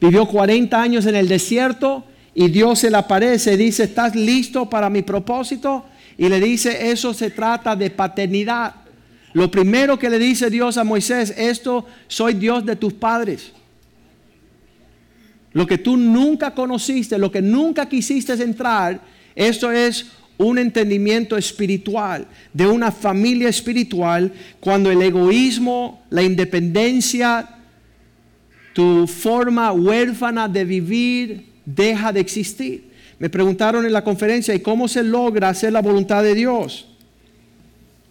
Vivió 0.02 0.26
40 0.26 0.82
años 0.82 1.06
en 1.06 1.16
el 1.16 1.30
desierto 1.30 2.04
y 2.34 2.50
Dios 2.50 2.80
se 2.80 2.92
le 2.92 2.98
aparece 2.98 3.54
y 3.54 3.58
dice, 3.58 3.84
¿estás 3.84 4.14
listo 4.14 4.70
para 4.70 4.90
mi 4.90 5.04
propósito? 5.04 5.86
Y 6.18 6.28
le 6.28 6.42
dice, 6.42 6.92
eso 6.92 7.14
se 7.14 7.32
trata 7.32 7.78
de 7.78 7.92
paternidad. 7.92 8.76
Lo 9.32 9.50
primero 9.50 9.98
que 9.98 10.10
le 10.10 10.20
dice 10.20 10.50
Dios 10.50 10.78
a 10.78 10.84
Moisés, 10.84 11.34
esto 11.38 11.86
soy 12.10 12.34
Dios 12.34 12.66
de 12.66 12.76
tus 12.76 12.92
padres. 12.94 13.54
Lo 15.56 15.66
que 15.66 15.78
tú 15.78 15.96
nunca 15.96 16.54
conociste, 16.54 17.18
lo 17.18 17.32
que 17.32 17.42
nunca 17.42 17.88
quisiste 17.88 18.34
entrar, 18.34 19.00
esto 19.34 19.72
es 19.72 20.08
un 20.38 20.58
entendimiento 20.58 21.38
espiritual, 21.38 22.28
de 22.52 22.68
una 22.68 22.92
familia 22.92 23.48
espiritual, 23.48 24.34
cuando 24.60 24.92
el 24.92 25.02
egoísmo, 25.02 26.04
la 26.10 26.24
independencia, 26.24 27.48
tu 28.74 29.08
forma 29.08 29.72
huérfana 29.72 30.50
de 30.50 30.66
vivir 30.66 31.46
deja 31.64 32.12
de 32.12 32.20
existir. 32.20 32.92
Me 33.18 33.30
preguntaron 33.30 33.86
en 33.86 33.94
la 33.94 34.04
conferencia, 34.04 34.54
¿y 34.54 34.60
cómo 34.60 34.90
se 34.90 35.06
logra 35.06 35.48
hacer 35.48 35.72
la 35.72 35.82
voluntad 35.82 36.22
de 36.22 36.36
Dios? 36.36 36.86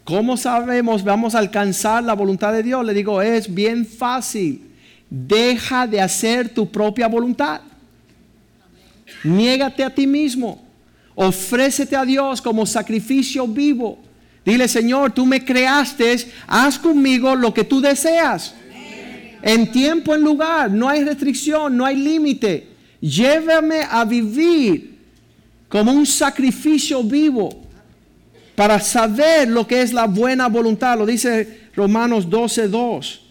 ¿Cómo 0.04 0.38
sabemos 0.38 1.04
vamos 1.04 1.34
a 1.34 1.40
alcanzar 1.40 2.04
la 2.04 2.14
voluntad 2.14 2.54
de 2.54 2.62
Dios? 2.62 2.86
Le 2.86 2.94
digo, 2.94 3.20
es 3.20 3.52
bien 3.52 3.84
fácil. 3.84 4.70
Deja 5.08 5.86
de 5.86 6.00
hacer 6.00 6.48
tu 6.48 6.70
propia 6.70 7.06
voluntad. 7.06 7.60
Niégate 9.22 9.84
a 9.84 9.90
ti 9.94 10.06
mismo. 10.06 10.62
Ofrécete 11.14 11.94
a 11.94 12.04
Dios 12.04 12.42
como 12.42 12.66
sacrificio 12.66 13.46
vivo. 13.46 13.98
Dile, 14.44 14.68
Señor, 14.68 15.12
tú 15.12 15.24
me 15.24 15.42
creaste, 15.42 16.16
haz 16.46 16.78
conmigo 16.78 17.34
lo 17.34 17.54
que 17.54 17.64
tú 17.64 17.80
deseas. 17.80 18.54
En 19.40 19.70
tiempo, 19.70 20.14
en 20.14 20.22
lugar, 20.22 20.70
no 20.70 20.88
hay 20.88 21.04
restricción, 21.04 21.76
no 21.76 21.86
hay 21.86 21.96
límite. 21.96 22.68
Llévame 23.00 23.82
a 23.88 24.04
vivir 24.04 24.98
como 25.68 25.92
un 25.92 26.06
sacrificio 26.06 27.02
vivo 27.02 27.62
para 28.54 28.80
saber 28.80 29.48
lo 29.48 29.66
que 29.66 29.82
es 29.82 29.92
la 29.92 30.06
buena 30.06 30.48
voluntad. 30.48 30.98
Lo 30.98 31.06
dice 31.06 31.68
Romanos 31.74 32.28
12:2. 32.28 33.23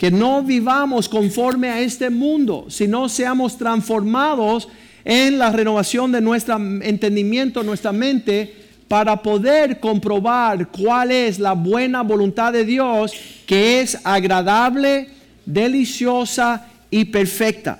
Que 0.00 0.10
no 0.10 0.42
vivamos 0.42 1.10
conforme 1.10 1.68
a 1.68 1.78
este 1.78 2.08
mundo, 2.08 2.64
sino 2.70 3.06
seamos 3.10 3.58
transformados 3.58 4.66
en 5.04 5.36
la 5.36 5.52
renovación 5.52 6.10
de 6.10 6.22
nuestro 6.22 6.56
entendimiento, 6.56 7.62
nuestra 7.62 7.92
mente, 7.92 8.50
para 8.88 9.22
poder 9.22 9.78
comprobar 9.78 10.68
cuál 10.68 11.10
es 11.10 11.38
la 11.38 11.52
buena 11.52 12.02
voluntad 12.02 12.50
de 12.50 12.64
Dios, 12.64 13.12
que 13.44 13.82
es 13.82 13.98
agradable, 14.02 15.10
deliciosa 15.44 16.66
y 16.90 17.04
perfecta. 17.04 17.78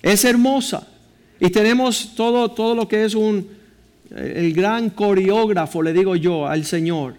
Es 0.00 0.24
hermosa. 0.24 0.88
Y 1.38 1.50
tenemos 1.50 2.14
todo, 2.14 2.52
todo 2.52 2.74
lo 2.74 2.88
que 2.88 3.04
es 3.04 3.14
un, 3.14 3.46
el 4.16 4.54
gran 4.54 4.88
coreógrafo, 4.88 5.82
le 5.82 5.92
digo 5.92 6.16
yo, 6.16 6.46
al 6.46 6.64
Señor. 6.64 7.16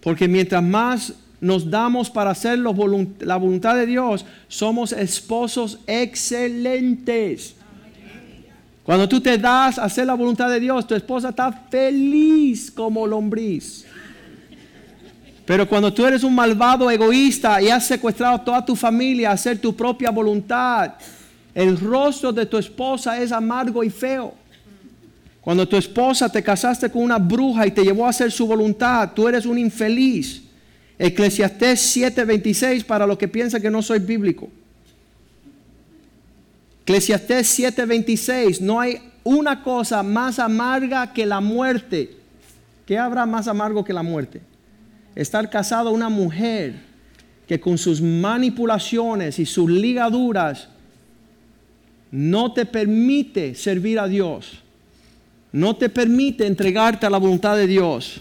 Porque 0.00 0.28
mientras 0.28 0.62
más 0.62 1.12
nos 1.44 1.70
damos 1.70 2.08
para 2.08 2.30
hacer 2.30 2.58
la 2.58 3.36
voluntad 3.36 3.76
de 3.76 3.84
Dios, 3.84 4.24
somos 4.48 4.92
esposos 4.92 5.78
excelentes. 5.86 7.54
Cuando 8.82 9.06
tú 9.06 9.20
te 9.20 9.36
das 9.36 9.78
a 9.78 9.84
hacer 9.84 10.06
la 10.06 10.14
voluntad 10.14 10.48
de 10.48 10.58
Dios, 10.58 10.86
tu 10.86 10.94
esposa 10.94 11.28
está 11.28 11.52
feliz 11.52 12.70
como 12.70 13.06
lombriz. 13.06 13.84
Pero 15.44 15.68
cuando 15.68 15.92
tú 15.92 16.06
eres 16.06 16.24
un 16.24 16.34
malvado 16.34 16.90
egoísta 16.90 17.60
y 17.60 17.68
has 17.68 17.86
secuestrado 17.86 18.36
a 18.36 18.44
toda 18.44 18.64
tu 18.64 18.74
familia 18.74 19.28
a 19.28 19.34
hacer 19.34 19.58
tu 19.58 19.76
propia 19.76 20.10
voluntad, 20.10 20.94
el 21.54 21.78
rostro 21.78 22.32
de 22.32 22.46
tu 22.46 22.56
esposa 22.56 23.20
es 23.20 23.30
amargo 23.32 23.84
y 23.84 23.90
feo. 23.90 24.32
Cuando 25.42 25.68
tu 25.68 25.76
esposa 25.76 26.26
te 26.30 26.42
casaste 26.42 26.90
con 26.90 27.02
una 27.02 27.18
bruja 27.18 27.66
y 27.66 27.70
te 27.70 27.82
llevó 27.82 28.06
a 28.06 28.10
hacer 28.10 28.32
su 28.32 28.46
voluntad, 28.46 29.10
tú 29.14 29.28
eres 29.28 29.44
un 29.44 29.58
infeliz. 29.58 30.40
Eclesiastés 30.98 31.80
7:26 31.96 32.84
para 32.84 33.06
los 33.06 33.18
que 33.18 33.28
piensan 33.28 33.60
que 33.60 33.70
no 33.70 33.82
soy 33.82 33.98
bíblico. 33.98 34.48
Eclesiastés 36.82 37.58
7:26, 37.58 38.60
no 38.60 38.80
hay 38.80 39.00
una 39.24 39.62
cosa 39.62 40.02
más 40.02 40.38
amarga 40.38 41.12
que 41.12 41.26
la 41.26 41.40
muerte. 41.40 42.16
¿Qué 42.86 42.98
habrá 42.98 43.24
más 43.24 43.48
amargo 43.48 43.82
que 43.82 43.92
la 43.92 44.02
muerte? 44.02 44.42
Estar 45.14 45.48
casado 45.48 45.88
a 45.88 45.92
una 45.92 46.08
mujer 46.08 46.74
que 47.48 47.58
con 47.58 47.78
sus 47.78 48.00
manipulaciones 48.00 49.38
y 49.38 49.46
sus 49.46 49.70
ligaduras 49.70 50.68
no 52.10 52.52
te 52.52 52.66
permite 52.66 53.54
servir 53.54 53.98
a 53.98 54.06
Dios, 54.06 54.62
no 55.52 55.76
te 55.76 55.88
permite 55.88 56.46
entregarte 56.46 57.06
a 57.06 57.10
la 57.10 57.18
voluntad 57.18 57.56
de 57.56 57.66
Dios. 57.66 58.20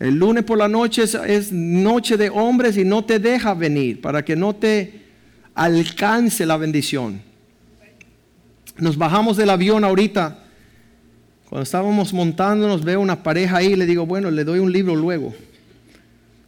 El 0.00 0.14
lunes 0.14 0.44
por 0.44 0.58
la 0.58 0.68
noche 0.68 1.02
es, 1.02 1.52
noche 1.52 2.16
de 2.16 2.30
hombres 2.30 2.76
y 2.76 2.84
no 2.84 3.04
te 3.04 3.18
deja 3.18 3.54
venir 3.54 4.00
para 4.00 4.24
que 4.24 4.36
no 4.36 4.54
te 4.54 5.02
alcance 5.54 6.46
la 6.46 6.56
bendición. 6.56 7.20
Nos 8.76 8.96
bajamos 8.96 9.36
del 9.36 9.50
avión 9.50 9.82
ahorita. 9.82 10.38
Cuando 11.48 11.64
estábamos 11.64 12.12
montándonos, 12.12 12.84
veo 12.84 13.00
una 13.00 13.22
pareja 13.22 13.56
ahí 13.56 13.72
y 13.72 13.76
le 13.76 13.86
digo, 13.86 14.06
bueno, 14.06 14.30
le 14.30 14.44
doy 14.44 14.60
un 14.60 14.70
libro 14.70 14.94
luego. 14.94 15.34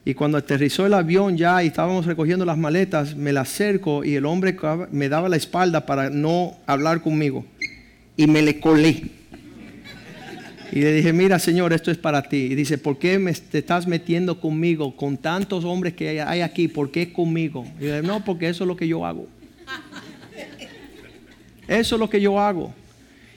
Y 0.04 0.14
cuando 0.14 0.38
aterrizó 0.38 0.86
el 0.86 0.94
avión 0.94 1.36
ya 1.36 1.62
y 1.62 1.66
estábamos 1.66 2.06
recogiendo 2.06 2.44
las 2.44 2.56
maletas, 2.56 3.16
me 3.16 3.32
la 3.32 3.40
acerco 3.40 4.04
y 4.04 4.14
el 4.14 4.26
hombre 4.26 4.56
me 4.92 5.08
daba 5.08 5.28
la 5.28 5.36
espalda 5.36 5.86
para 5.86 6.08
no 6.08 6.56
hablar 6.66 7.02
conmigo. 7.02 7.44
Y 8.16 8.26
me 8.28 8.42
le 8.42 8.60
colé. 8.60 9.19
Y 10.72 10.80
le 10.80 10.92
dije, 10.92 11.12
mira 11.12 11.38
Señor, 11.38 11.72
esto 11.72 11.90
es 11.90 11.98
para 11.98 12.22
ti. 12.22 12.36
Y 12.36 12.54
dice, 12.54 12.78
¿por 12.78 12.98
qué 12.98 13.18
me, 13.18 13.32
te 13.32 13.58
estás 13.58 13.86
metiendo 13.86 14.40
conmigo 14.40 14.94
con 14.94 15.16
tantos 15.16 15.64
hombres 15.64 15.94
que 15.94 16.20
hay 16.20 16.40
aquí? 16.40 16.68
¿Por 16.68 16.90
qué 16.90 17.12
conmigo? 17.12 17.66
Y 17.78 17.84
dije, 17.84 18.02
no, 18.02 18.24
porque 18.24 18.48
eso 18.48 18.64
es 18.64 18.68
lo 18.68 18.76
que 18.76 18.86
yo 18.86 19.04
hago. 19.04 19.26
Eso 21.66 21.94
es 21.94 22.00
lo 22.00 22.10
que 22.10 22.20
yo 22.20 22.40
hago. 22.40 22.74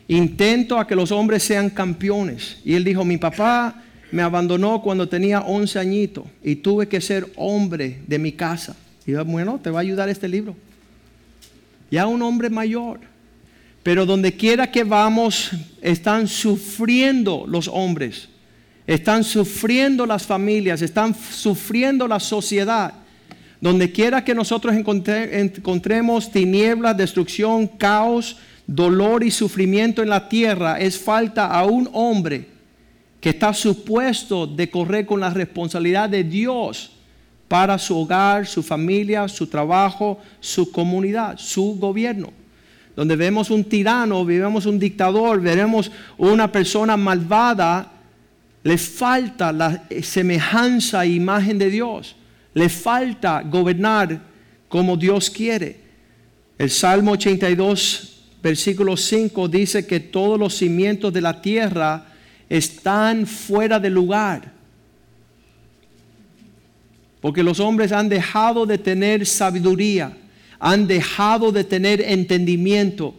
Intento 0.08 0.80
a 0.80 0.88
que 0.88 0.96
los 0.96 1.12
hombres 1.12 1.44
sean 1.44 1.70
campeones. 1.70 2.58
Y 2.66 2.74
él 2.74 2.84
dijo, 2.84 3.06
mi 3.06 3.18
papá 3.18 3.84
me 4.12 4.22
abandonó 4.22 4.82
cuando 4.82 5.10
tenía 5.10 5.42
11 5.42 5.80
añitos 5.80 6.26
y 6.44 6.58
tuve 6.58 6.88
que 6.88 7.02
ser 7.02 7.28
hombre 7.36 8.02
de 8.08 8.20
mi 8.20 8.32
casa. 8.32 8.76
Y 9.06 9.12
yo, 9.12 9.26
bueno, 9.26 9.60
te 9.62 9.70
va 9.70 9.80
a 9.80 9.82
ayudar 9.82 10.10
este 10.10 10.28
libro. 10.28 10.56
Ya 11.90 12.08
un 12.08 12.22
hombre 12.22 12.50
mayor. 12.50 13.00
Pero 13.84 14.06
donde 14.06 14.34
quiera 14.36 14.72
que 14.72 14.86
vamos, 14.86 15.52
están 15.82 16.28
sufriendo 16.28 17.44
los 17.46 17.68
hombres. 17.68 18.30
Están 18.88 19.24
sufriendo 19.26 20.06
las 20.06 20.26
familias, 20.26 20.82
están 20.82 21.14
sufriendo 21.14 22.08
la 22.08 22.20
sociedad. 22.20 22.94
Donde 23.60 23.92
quiera 23.92 24.24
que 24.24 24.34
nosotros 24.34 24.74
encontremos 24.76 26.32
tinieblas, 26.32 26.98
destrucción, 26.98 27.68
caos, 27.68 28.38
dolor 28.68 29.24
y 29.24 29.32
sufrimiento 29.32 30.02
en 30.02 30.10
la 30.10 30.28
tierra, 30.28 30.80
es 30.80 30.98
falta 30.98 31.48
a 31.48 31.66
un 31.66 31.90
hombre 31.94 32.48
que 33.20 33.30
está 33.30 33.54
supuesto 33.54 34.48
de 34.48 34.70
correr 34.70 35.06
con 35.06 35.20
la 35.20 35.30
responsabilidad 35.30 36.10
de 36.10 36.26
Dios 36.26 36.92
para 37.48 37.78
su 37.78 37.98
hogar, 37.98 38.46
su 38.48 38.64
familia, 38.64 39.28
su 39.30 39.48
trabajo, 39.48 40.20
su 40.42 40.72
comunidad, 40.72 41.38
su 41.38 41.76
gobierno. 41.76 42.43
Donde 42.96 43.16
vemos 43.16 43.50
un 43.50 43.64
tirano, 43.64 44.24
vemos 44.24 44.66
un 44.66 44.78
dictador, 44.78 45.42
veremos 45.42 45.92
una 46.18 46.52
persona 46.52 46.96
malvada, 46.96 47.92
le 48.64 48.78
falta 48.78 49.52
la 49.52 49.84
semejanza 50.02 51.04
e 51.04 51.10
imagen 51.10 51.58
de 51.58 51.70
Dios. 51.70 52.16
Le 52.54 52.70
falta 52.70 53.42
gobernar 53.42 54.22
como 54.70 54.96
Dios 54.96 55.30
quiere. 55.30 55.82
El 56.58 56.70
Salmo 56.70 57.12
82, 57.12 58.22
versículo 58.42 58.96
5 58.96 59.48
dice 59.48 59.86
que 59.88 60.00
todos 60.00 60.40
los 60.40 60.56
cimientos 60.56 61.12
de 61.12 61.22
la 61.22 61.42
tierra 61.42 62.06
están 62.48 63.26
fuera 63.26 63.80
de 63.80 63.90
lugar. 63.90 64.54
Porque 67.22 67.42
los 67.42 67.60
hombres 67.60 67.92
han 67.92 68.10
dejado 68.10 68.66
de 68.66 68.78
tener 68.78 69.26
sabiduría, 69.26 70.16
han 70.60 70.88
dejado 70.88 71.52
de 71.52 71.64
tener 71.64 72.02
entendimiento, 72.02 73.16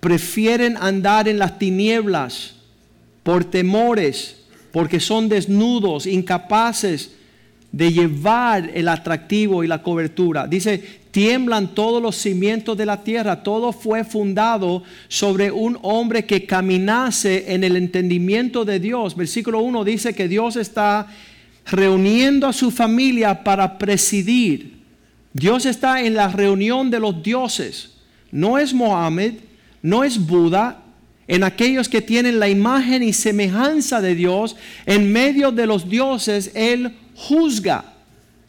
prefieren 0.00 0.76
andar 0.76 1.28
en 1.28 1.38
las 1.38 1.58
tinieblas 1.58 2.54
por 3.22 3.44
temores, 3.44 4.36
porque 4.72 5.00
son 5.00 5.28
desnudos, 5.28 6.06
incapaces 6.06 7.12
de 7.70 7.92
llevar 7.92 8.70
el 8.74 8.88
atractivo 8.88 9.64
y 9.64 9.66
la 9.66 9.82
cobertura. 9.82 10.46
Dice, 10.46 11.00
tiemblan 11.10 11.74
todos 11.74 12.02
los 12.02 12.16
cimientos 12.16 12.76
de 12.76 12.86
la 12.86 13.02
tierra. 13.02 13.42
Todo 13.42 13.72
fue 13.72 14.04
fundado 14.04 14.82
sobre 15.08 15.50
un 15.50 15.78
hombre 15.82 16.26
que 16.26 16.44
caminase 16.46 17.52
en 17.54 17.64
el 17.64 17.76
entendimiento 17.76 18.64
de 18.64 18.80
Dios. 18.80 19.16
Versículo 19.16 19.60
1 19.60 19.84
dice 19.84 20.14
que 20.14 20.28
Dios 20.28 20.56
está 20.56 21.06
reuniendo 21.66 22.46
a 22.46 22.52
su 22.52 22.70
familia 22.70 23.44
para 23.44 23.78
presidir. 23.78 24.71
Dios 25.32 25.66
está 25.66 26.02
en 26.02 26.14
la 26.14 26.28
reunión 26.28 26.90
de 26.90 27.00
los 27.00 27.22
dioses. 27.22 27.92
No 28.30 28.58
es 28.58 28.72
Mohammed, 28.74 29.34
no 29.82 30.04
es 30.04 30.18
Buda, 30.18 30.82
en 31.26 31.44
aquellos 31.44 31.88
que 31.88 32.02
tienen 32.02 32.38
la 32.38 32.48
imagen 32.48 33.02
y 33.02 33.12
semejanza 33.12 34.00
de 34.00 34.14
Dios, 34.14 34.56
en 34.86 35.12
medio 35.12 35.52
de 35.52 35.66
los 35.66 35.88
dioses, 35.88 36.50
Él 36.54 36.94
juzga. 37.14 37.84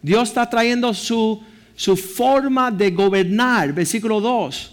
Dios 0.02 0.30
está 0.30 0.50
trayendo 0.50 0.94
su, 0.94 1.42
su 1.75 1.96
forma 1.96 2.72
de 2.72 2.92
gobernar. 2.92 3.74
Versículo 3.74 4.20
2. 4.20 4.72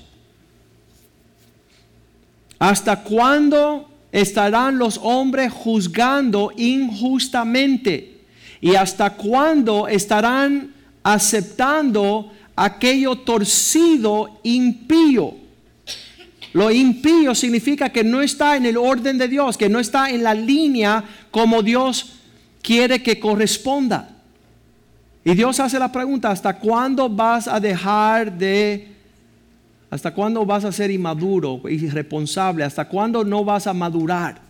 ¿Hasta 2.59 3.02
cuándo 3.02 3.88
estarán 4.11 4.76
los 4.76 4.99
hombres 5.02 5.52
juzgando 5.52 6.52
injustamente? 6.57 8.19
¿Y 8.61 8.75
hasta 8.75 9.11
cuándo 9.14 9.88
estarán 9.88 10.75
aceptando 11.02 12.33
aquello 12.57 13.16
torcido 13.16 14.40
impío? 14.42 15.35
Lo 16.52 16.71
impío 16.71 17.35
significa 17.35 17.90
que 17.90 18.02
no 18.02 18.23
está 18.23 18.57
en 18.57 18.66
el 18.66 18.76
orden 18.76 19.19
de 19.19 19.28
Dios, 19.28 19.57
que 19.57 19.69
no 19.69 19.78
está 19.78 20.11
en 20.11 20.23
la 20.23 20.35
línea 20.35 21.05
como 21.31 21.62
Dios 21.62 22.14
quiere 22.62 23.03
que 23.03 23.20
corresponda. 23.20 24.16
Y 25.24 25.35
Dios 25.35 25.61
hace 25.61 25.79
la 25.79 25.92
pregunta, 25.92 26.31
¿hasta 26.31 26.59
cuándo 26.59 27.09
vas 27.09 27.46
a 27.46 27.61
dejar 27.61 28.37
de, 28.37 28.88
hasta 29.90 30.12
cuándo 30.12 30.44
vas 30.44 30.64
a 30.64 30.72
ser 30.72 30.90
inmaduro, 30.90 31.61
irresponsable? 31.68 32.64
¿Hasta 32.64 32.87
cuándo 32.87 33.22
no 33.22 33.44
vas 33.44 33.66
a 33.66 33.74
madurar? 33.74 34.40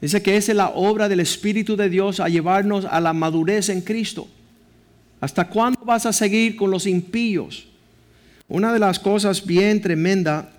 Dice 0.00 0.22
que 0.22 0.36
esa 0.36 0.52
es 0.52 0.56
la 0.56 0.68
obra 0.70 1.08
del 1.08 1.20
Espíritu 1.20 1.76
de 1.76 1.90
Dios 1.90 2.20
a 2.20 2.28
llevarnos 2.28 2.84
a 2.84 3.00
la 3.00 3.12
madurez 3.12 3.68
en 3.68 3.80
Cristo. 3.80 4.28
¿Hasta 5.20 5.48
cuándo 5.48 5.80
vas 5.84 6.06
a 6.06 6.12
seguir 6.12 6.56
con 6.56 6.70
los 6.70 6.86
impíos? 6.86 7.66
Una 8.48 8.72
de 8.72 8.78
las 8.78 8.98
cosas 8.98 9.44
bien 9.44 9.80
tremenda 9.80 10.52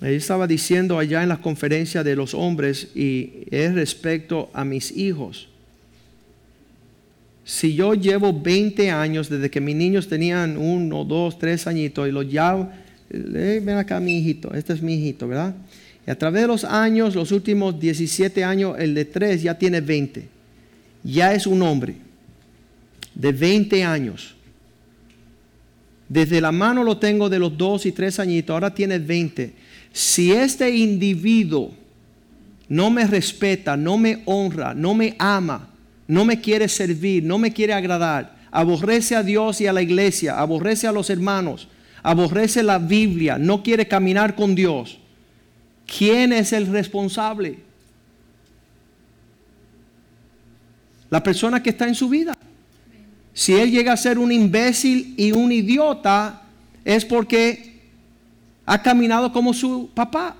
él 0.00 0.14
estaba 0.14 0.46
diciendo 0.46 0.98
allá 0.98 1.22
en 1.22 1.28
la 1.28 1.40
conferencia 1.40 2.02
de 2.02 2.16
los 2.16 2.34
hombres 2.34 2.88
y 2.94 3.46
es 3.50 3.74
respecto 3.74 4.50
a 4.52 4.64
mis 4.64 4.90
hijos. 4.96 5.48
Si 7.44 7.74
yo 7.74 7.94
llevo 7.94 8.32
20 8.32 8.90
años 8.90 9.28
desde 9.28 9.50
que 9.50 9.60
mis 9.60 9.76
niños 9.76 10.08
tenían 10.08 10.56
uno, 10.56 11.04
dos, 11.04 11.38
tres 11.38 11.66
añitos 11.66 12.08
y 12.08 12.12
los 12.12 12.26
llamo, 12.26 12.70
eh, 13.10 13.62
ven 13.64 13.76
acá 13.76 14.00
mi 14.00 14.18
hijito, 14.18 14.52
este 14.54 14.72
es 14.72 14.82
mi 14.82 14.94
hijito, 14.94 15.28
¿verdad? 15.28 15.54
Y 16.06 16.10
a 16.10 16.18
través 16.18 16.42
de 16.42 16.48
los 16.48 16.64
años, 16.64 17.14
los 17.14 17.32
últimos 17.32 17.78
17 17.78 18.44
años, 18.44 18.76
el 18.78 18.94
de 18.94 19.04
tres 19.04 19.42
ya 19.42 19.56
tiene 19.56 19.80
20. 19.80 20.26
Ya 21.02 21.34
es 21.34 21.46
un 21.46 21.62
hombre 21.62 21.96
de 23.14 23.32
20 23.32 23.84
años. 23.84 24.34
Desde 26.08 26.40
la 26.40 26.52
mano 26.52 26.84
lo 26.84 26.98
tengo 26.98 27.28
de 27.28 27.38
los 27.38 27.56
dos 27.56 27.86
y 27.86 27.92
tres 27.92 28.18
añitos, 28.18 28.52
ahora 28.52 28.74
tiene 28.74 28.98
20 28.98 29.64
si 29.94 30.32
este 30.32 30.74
individuo 30.76 31.72
no 32.68 32.90
me 32.90 33.06
respeta, 33.06 33.76
no 33.76 33.96
me 33.96 34.22
honra, 34.24 34.74
no 34.74 34.92
me 34.92 35.14
ama, 35.20 35.68
no 36.08 36.24
me 36.24 36.40
quiere 36.40 36.68
servir, 36.68 37.22
no 37.22 37.38
me 37.38 37.52
quiere 37.52 37.74
agradar, 37.74 38.34
aborrece 38.50 39.14
a 39.14 39.22
Dios 39.22 39.60
y 39.60 39.68
a 39.68 39.72
la 39.72 39.82
iglesia, 39.82 40.40
aborrece 40.40 40.88
a 40.88 40.92
los 40.92 41.10
hermanos, 41.10 41.68
aborrece 42.02 42.64
la 42.64 42.78
Biblia, 42.78 43.38
no 43.38 43.62
quiere 43.62 43.86
caminar 43.86 44.34
con 44.34 44.56
Dios, 44.56 44.98
¿quién 45.86 46.32
es 46.32 46.52
el 46.52 46.66
responsable? 46.66 47.60
La 51.08 51.22
persona 51.22 51.62
que 51.62 51.70
está 51.70 51.86
en 51.86 51.94
su 51.94 52.08
vida. 52.08 52.36
Si 53.34 53.52
él 53.52 53.72
llega 53.72 53.92
a 53.92 53.96
ser 53.96 54.18
un 54.18 54.30
imbécil 54.30 55.14
y 55.16 55.32
un 55.32 55.50
idiota, 55.50 56.42
es 56.84 57.04
porque 57.04 57.80
ha 58.64 58.80
caminado 58.80 59.32
como 59.32 59.52
su 59.52 59.90
papá. 59.92 60.36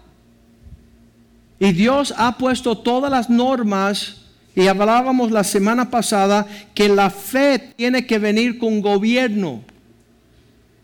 Y 1.59 1.72
Dios 1.72 2.14
ha 2.16 2.38
puesto 2.38 2.78
todas 2.78 3.11
las 3.11 3.28
normas, 3.28 4.22
y 4.54 4.68
hablábamos 4.68 5.33
la 5.33 5.42
semana 5.42 5.90
pasada, 5.90 6.46
que 6.72 6.88
la 6.88 7.11
fe 7.11 7.59
tiene 7.76 8.07
que 8.07 8.20
venir 8.20 8.59
con 8.59 8.80
gobierno. 8.80 9.62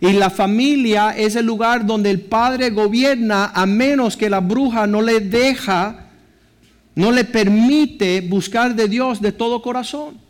Y 0.01 0.13
la 0.13 0.31
familia 0.31 1.11
es 1.17 1.37
el 1.37 1.47
lugar 1.47 1.87
donde 1.87 2.11
el 2.11 2.23
padre 2.23 2.71
gobierna 2.71 3.53
a 3.55 3.67
menos 3.67 4.17
que 4.17 4.31
la 4.31 4.41
bruja 4.41 4.87
no 4.89 5.03
le 5.03 5.21
deja, 5.21 6.07
no 6.97 7.13
le 7.13 7.25
permite 7.25 8.23
buscar 8.23 8.75
de 8.75 8.89
Dios 8.89 9.21
de 9.21 9.31
todo 9.31 9.63
corazón. 9.63 10.30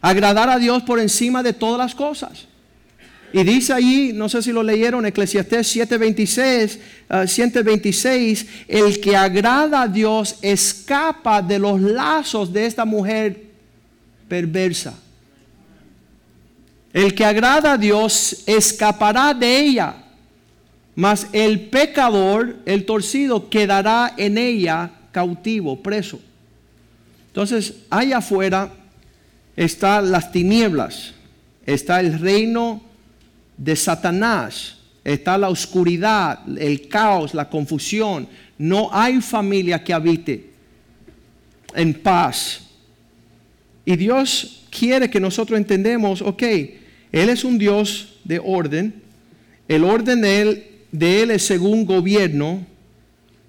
Agradar 0.00 0.48
a 0.48 0.58
Dios 0.58 0.82
por 0.82 0.98
encima 0.98 1.42
de 1.42 1.52
todas 1.52 1.78
las 1.78 1.94
cosas. 1.94 2.46
Y 3.32 3.44
dice 3.44 3.72
allí, 3.72 4.12
no 4.12 4.28
sé 4.28 4.42
si 4.42 4.50
lo 4.50 4.62
leyeron, 4.62 5.06
Eclesiastés 5.06 5.76
7:26, 5.76 6.78
7:26, 7.08 8.46
ah, 8.46 8.64
el 8.66 9.00
que 9.00 9.16
agrada 9.16 9.82
a 9.82 9.88
Dios 9.88 10.36
escapa 10.42 11.40
de 11.40 11.58
los 11.58 11.80
lazos 11.80 12.52
de 12.52 12.66
esta 12.66 12.84
mujer 12.84 13.44
perversa. 14.28 14.94
El 16.92 17.14
que 17.14 17.24
agrada 17.24 17.74
a 17.74 17.78
Dios 17.78 18.42
escapará 18.46 19.32
de 19.32 19.60
ella, 19.60 19.94
mas 20.96 21.28
el 21.32 21.68
pecador, 21.68 22.56
el 22.66 22.84
torcido, 22.84 23.48
quedará 23.48 24.12
en 24.16 24.38
ella 24.38 24.90
cautivo, 25.12 25.80
preso. 25.80 26.18
Entonces, 27.28 27.74
allá 27.90 28.18
afuera 28.18 28.72
están 29.64 30.10
las 30.10 30.32
tinieblas, 30.32 31.12
está 31.66 32.00
el 32.00 32.18
reino 32.18 32.82
de 33.56 33.76
Satanás 33.76 34.80
está 35.04 35.38
la 35.38 35.48
oscuridad, 35.48 36.40
el 36.58 36.88
caos, 36.88 37.34
la 37.34 37.48
confusión. 37.48 38.28
No 38.58 38.90
hay 38.92 39.20
familia 39.20 39.82
que 39.82 39.92
habite 39.92 40.50
en 41.74 41.94
paz. 41.94 42.62
Y 43.84 43.96
Dios 43.96 44.66
quiere 44.70 45.08
que 45.08 45.20
nosotros 45.20 45.58
entendemos, 45.58 46.22
ok, 46.22 46.42
Él 46.42 47.28
es 47.28 47.44
un 47.44 47.58
Dios 47.58 48.18
de 48.24 48.40
orden, 48.42 49.02
el 49.68 49.84
orden 49.84 50.20
de 50.20 50.40
Él, 50.40 50.66
de 50.92 51.22
él 51.22 51.30
es 51.30 51.44
según 51.44 51.84
gobierno, 51.84 52.66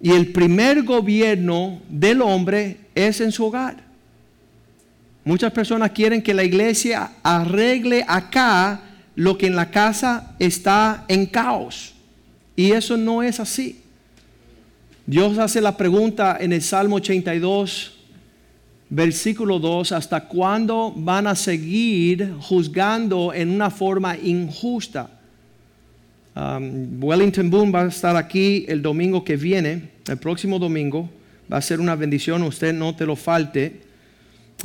y 0.02 0.12
el 0.12 0.32
primer 0.32 0.84
gobierno 0.84 1.82
del 1.90 2.22
hombre 2.22 2.78
es 2.96 3.20
en 3.22 3.32
su 3.32 3.46
hogar. 3.46 3.91
Muchas 5.24 5.52
personas 5.52 5.92
quieren 5.92 6.22
que 6.22 6.34
la 6.34 6.44
iglesia 6.44 7.12
arregle 7.22 8.04
acá 8.08 8.82
lo 9.16 9.38
que 9.38 9.48
en 9.48 9.56
la 9.56 9.70
casa 9.70 10.36
está 10.40 11.06
en 11.08 11.28
caos. 11.28 11.94
Y 12.56 12.72
eso 12.72 12.98
no 12.98 13.22
es 13.22 13.40
así. 13.40 13.82
Dios 15.06 15.38
hace 15.38 15.62
la 15.62 15.78
pregunta 15.78 16.38
en 16.40 16.54
el 16.54 16.62
Salmo 16.62 16.96
82, 16.98 17.98
versículo 18.90 19.60
2, 19.60 19.92
¿hasta 19.92 20.28
cuándo 20.28 20.94
van 20.96 21.28
a 21.28 21.36
seguir 21.36 22.34
juzgando 22.40 23.34
en 23.34 23.50
una 23.50 23.70
forma 23.70 24.18
injusta? 24.18 25.10
Um, 26.34 27.04
Wellington 27.04 27.50
Boone 27.50 27.72
va 27.72 27.84
a 27.84 27.88
estar 27.88 28.16
aquí 28.16 28.66
el 28.68 28.82
domingo 28.82 29.24
que 29.24 29.36
viene, 29.36 29.90
el 30.08 30.18
próximo 30.18 30.60
domingo. 30.60 31.10
Va 31.52 31.58
a 31.58 31.62
ser 31.62 31.80
una 31.80 31.96
bendición, 31.96 32.44
usted 32.44 32.74
no 32.74 32.96
te 32.96 33.06
lo 33.06 33.16
falte. 33.16 33.91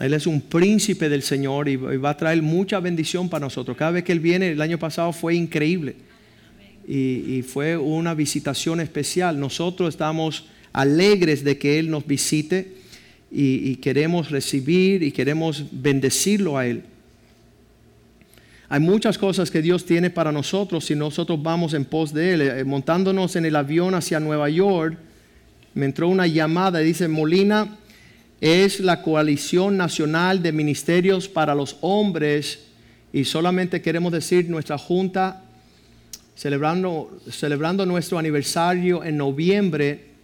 Él 0.00 0.12
es 0.12 0.26
un 0.26 0.42
príncipe 0.42 1.08
del 1.08 1.22
Señor 1.22 1.68
y 1.68 1.76
va 1.76 2.10
a 2.10 2.16
traer 2.16 2.42
mucha 2.42 2.80
bendición 2.80 3.28
para 3.28 3.46
nosotros. 3.46 3.76
Cada 3.76 3.92
vez 3.92 4.04
que 4.04 4.12
Él 4.12 4.20
viene, 4.20 4.50
el 4.50 4.60
año 4.60 4.78
pasado 4.78 5.12
fue 5.12 5.34
increíble. 5.34 5.96
Y, 6.86 7.42
fue 7.42 7.76
una 7.76 8.14
visitación 8.14 8.80
especial. 8.80 9.40
Nosotros 9.40 9.88
estamos 9.88 10.44
alegres 10.72 11.42
de 11.42 11.58
que 11.58 11.78
Él 11.78 11.90
nos 11.90 12.06
visite 12.06 12.74
y, 13.32 13.70
y 13.70 13.76
queremos 13.76 14.30
recibir 14.30 15.02
y 15.02 15.10
queremos 15.12 15.64
bendecirlo 15.72 16.58
a 16.58 16.66
Él. 16.66 16.84
Hay 18.68 18.80
muchas 18.80 19.16
cosas 19.16 19.50
que 19.50 19.62
Dios 19.62 19.84
tiene 19.84 20.10
para 20.10 20.30
nosotros 20.30 20.84
si 20.84 20.94
nosotros 20.94 21.42
vamos 21.42 21.72
en 21.72 21.84
pos 21.84 22.12
de 22.12 22.34
Él. 22.34 22.40
Eh, 22.42 22.64
montándonos 22.64 23.34
en 23.36 23.46
el 23.46 23.56
avión 23.56 23.94
hacia 23.94 24.20
Nueva 24.20 24.48
York, 24.50 24.98
me 25.74 25.86
entró 25.86 26.08
una 26.08 26.26
llamada 26.26 26.82
y 26.82 26.86
dice, 26.86 27.08
Molina, 27.08 27.78
es 28.40 28.80
la 28.80 29.02
coalición 29.02 29.76
nacional 29.76 30.42
de 30.42 30.52
ministerios 30.52 31.28
para 31.28 31.54
los 31.54 31.76
hombres 31.80 32.66
y 33.12 33.24
solamente 33.24 33.80
queremos 33.80 34.12
decir 34.12 34.50
nuestra 34.50 34.76
junta 34.76 35.42
celebrando, 36.36 37.18
celebrando 37.30 37.86
nuestro 37.86 38.18
aniversario 38.18 39.02
en 39.02 39.16
noviembre 39.16 40.16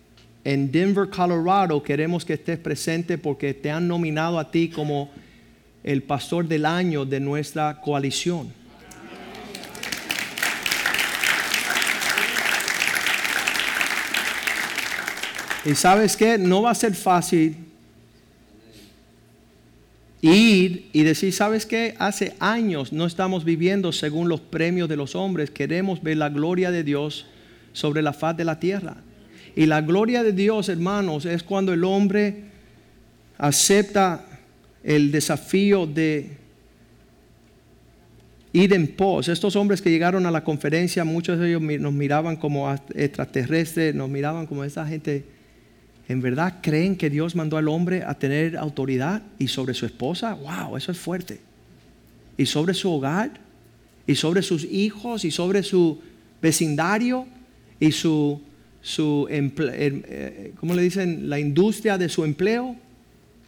en 0.44 0.70
Denver, 0.70 1.09
Colorado. 1.09 1.83
Queremos 1.83 2.25
que 2.25 2.35
estés 2.35 2.59
presente 2.59 3.16
porque 3.16 3.55
te 3.55 3.70
han 3.70 3.88
nominado 3.88 4.38
a 4.38 4.51
ti 4.51 4.68
como 4.68 5.11
el 5.83 6.03
pastor 6.03 6.46
del 6.46 6.66
año 6.66 7.05
de 7.05 7.18
nuestra 7.18 7.81
coalición. 7.81 8.53
Y 15.64 15.75
sabes 15.77 16.16
que 16.16 16.37
no 16.38 16.62
va 16.62 16.72
a 16.72 16.75
ser 16.75 16.94
fácil 16.94 17.72
ir 20.23 20.89
y 20.93 21.03
decir, 21.03 21.33
¿sabes 21.33 21.67
qué? 21.67 21.95
Hace 21.99 22.35
años 22.39 22.93
no 22.93 23.07
estamos 23.07 23.45
viviendo 23.45 23.93
según 23.93 24.29
los 24.29 24.41
premios 24.41 24.89
de 24.89 24.97
los 24.97 25.15
hombres, 25.15 25.51
queremos 25.51 26.03
ver 26.03 26.17
la 26.17 26.31
gloria 26.31 26.71
de 26.71 26.85
Dios 26.85 27.27
sobre 27.73 28.03
la 28.03 28.13
faz 28.13 28.37
de 28.37 28.45
la 28.45 28.59
tierra. 28.59 28.97
Y 29.55 29.67
la 29.67 29.83
gloria 29.83 30.23
de 30.23 30.33
Dios, 30.33 30.69
hermanos, 30.69 31.27
es 31.27 31.43
cuando 31.43 31.73
el 31.73 31.85
hombre 31.85 32.45
acepta 33.37 34.25
el 34.85 35.11
desafío 35.11 35.87
de 35.87 36.39
ir 38.53 38.73
en 38.73 38.87
pos. 38.87 39.29
Estos 39.29 39.57
hombres 39.57 39.83
que 39.83 39.91
llegaron 39.91 40.25
a 40.27 40.31
la 40.31 40.45
conferencia, 40.45 41.05
muchos 41.05 41.39
de 41.39 41.49
ellos 41.49 41.63
nos 41.81 41.93
miraban 41.93 42.37
como 42.37 42.73
extraterrestres, 42.95 43.95
nos 43.95 44.09
miraban 44.09 44.47
como 44.47 44.63
esa 44.63 44.87
gente 44.87 45.25
¿En 46.12 46.20
verdad 46.20 46.57
creen 46.61 46.96
que 46.96 47.09
Dios 47.09 47.35
mandó 47.35 47.57
al 47.57 47.68
hombre 47.68 48.03
a 48.03 48.12
tener 48.12 48.59
autoridad 48.59 49.22
y 49.38 49.48
sobre 49.48 49.72
su 49.72 49.87
esposa? 49.87 50.35
¡Wow! 50.35 50.77
Eso 50.77 50.92
es 50.92 50.98
fuerte. 50.98 51.40
Y 52.37 52.44
sobre 52.44 52.75
su 52.75 52.90
hogar, 52.90 53.31
y 54.07 54.14
sobre 54.14 54.42
sus 54.42 54.62
hijos, 54.64 55.25
y 55.25 55.31
sobre 55.31 55.62
su 55.62 56.03
vecindario, 56.42 57.27
y 57.81 57.92
su, 57.92 58.42
su 58.83 59.27
eh, 59.31 60.53
¿cómo 60.61 60.75
le 60.75 60.83
dicen? 60.83 61.31
La 61.31 61.40
industria 61.40 61.96
de 61.96 62.11
su 62.11 62.27
empleo. 62.27 62.77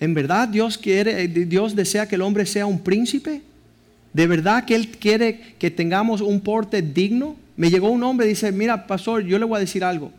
¿En 0.01 0.15
verdad 0.15 0.49
Dios 0.49 0.79
quiere, 0.79 1.29
Dios 1.29 1.77
desea 1.77 2.09
que 2.09 2.15
el 2.15 2.23
hombre 2.23 2.47
sea 2.47 2.65
un 2.65 2.79
príncipe? 2.79 3.43
¿De 4.15 4.27
verdad 4.27 4.65
que 4.65 4.75
Él 4.75 4.89
quiere 4.89 5.55
que 5.59 5.71
tengamos 5.71 6.23
un 6.23 6.41
porte 6.41 6.81
digno? 6.81 7.37
Me 7.59 7.69
llegó 7.69 7.91
un 7.91 8.03
hombre 8.05 8.25
y 8.25 8.31
dice, 8.31 8.51
mira, 8.53 8.87
pastor, 8.87 9.23
yo 9.23 9.39
le 9.39 9.45
voy 9.45 9.59
a 9.59 9.61
decir 9.61 9.85
algo 9.85 10.11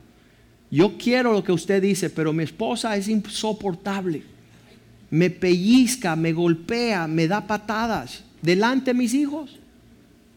yo 0.71 0.97
quiero 0.97 1.31
lo 1.31 1.43
que 1.43 1.51
usted 1.51 1.81
dice, 1.81 2.09
pero 2.09 2.33
mi 2.33 2.43
esposa 2.43 2.95
es 2.95 3.07
insoportable. 3.07 4.23
Me 5.09 5.29
pellizca, 5.29 6.15
me 6.15 6.33
golpea, 6.33 7.07
me 7.07 7.27
da 7.27 7.45
patadas 7.45 8.23
delante 8.41 8.91
de 8.91 8.97
mis 8.97 9.13
hijos. 9.13 9.59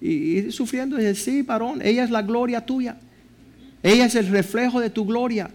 Y, 0.00 0.52
sufriendo, 0.52 0.96
dice, 0.96 1.14
sí, 1.14 1.42
varón, 1.42 1.80
ella 1.82 2.04
es 2.04 2.10
la 2.10 2.22
gloria 2.22 2.64
tuya. 2.64 2.96
Ella 3.82 4.06
es 4.06 4.14
el 4.14 4.28
reflejo 4.28 4.80
de 4.80 4.90
tu 4.90 5.04
gloria. 5.04 5.50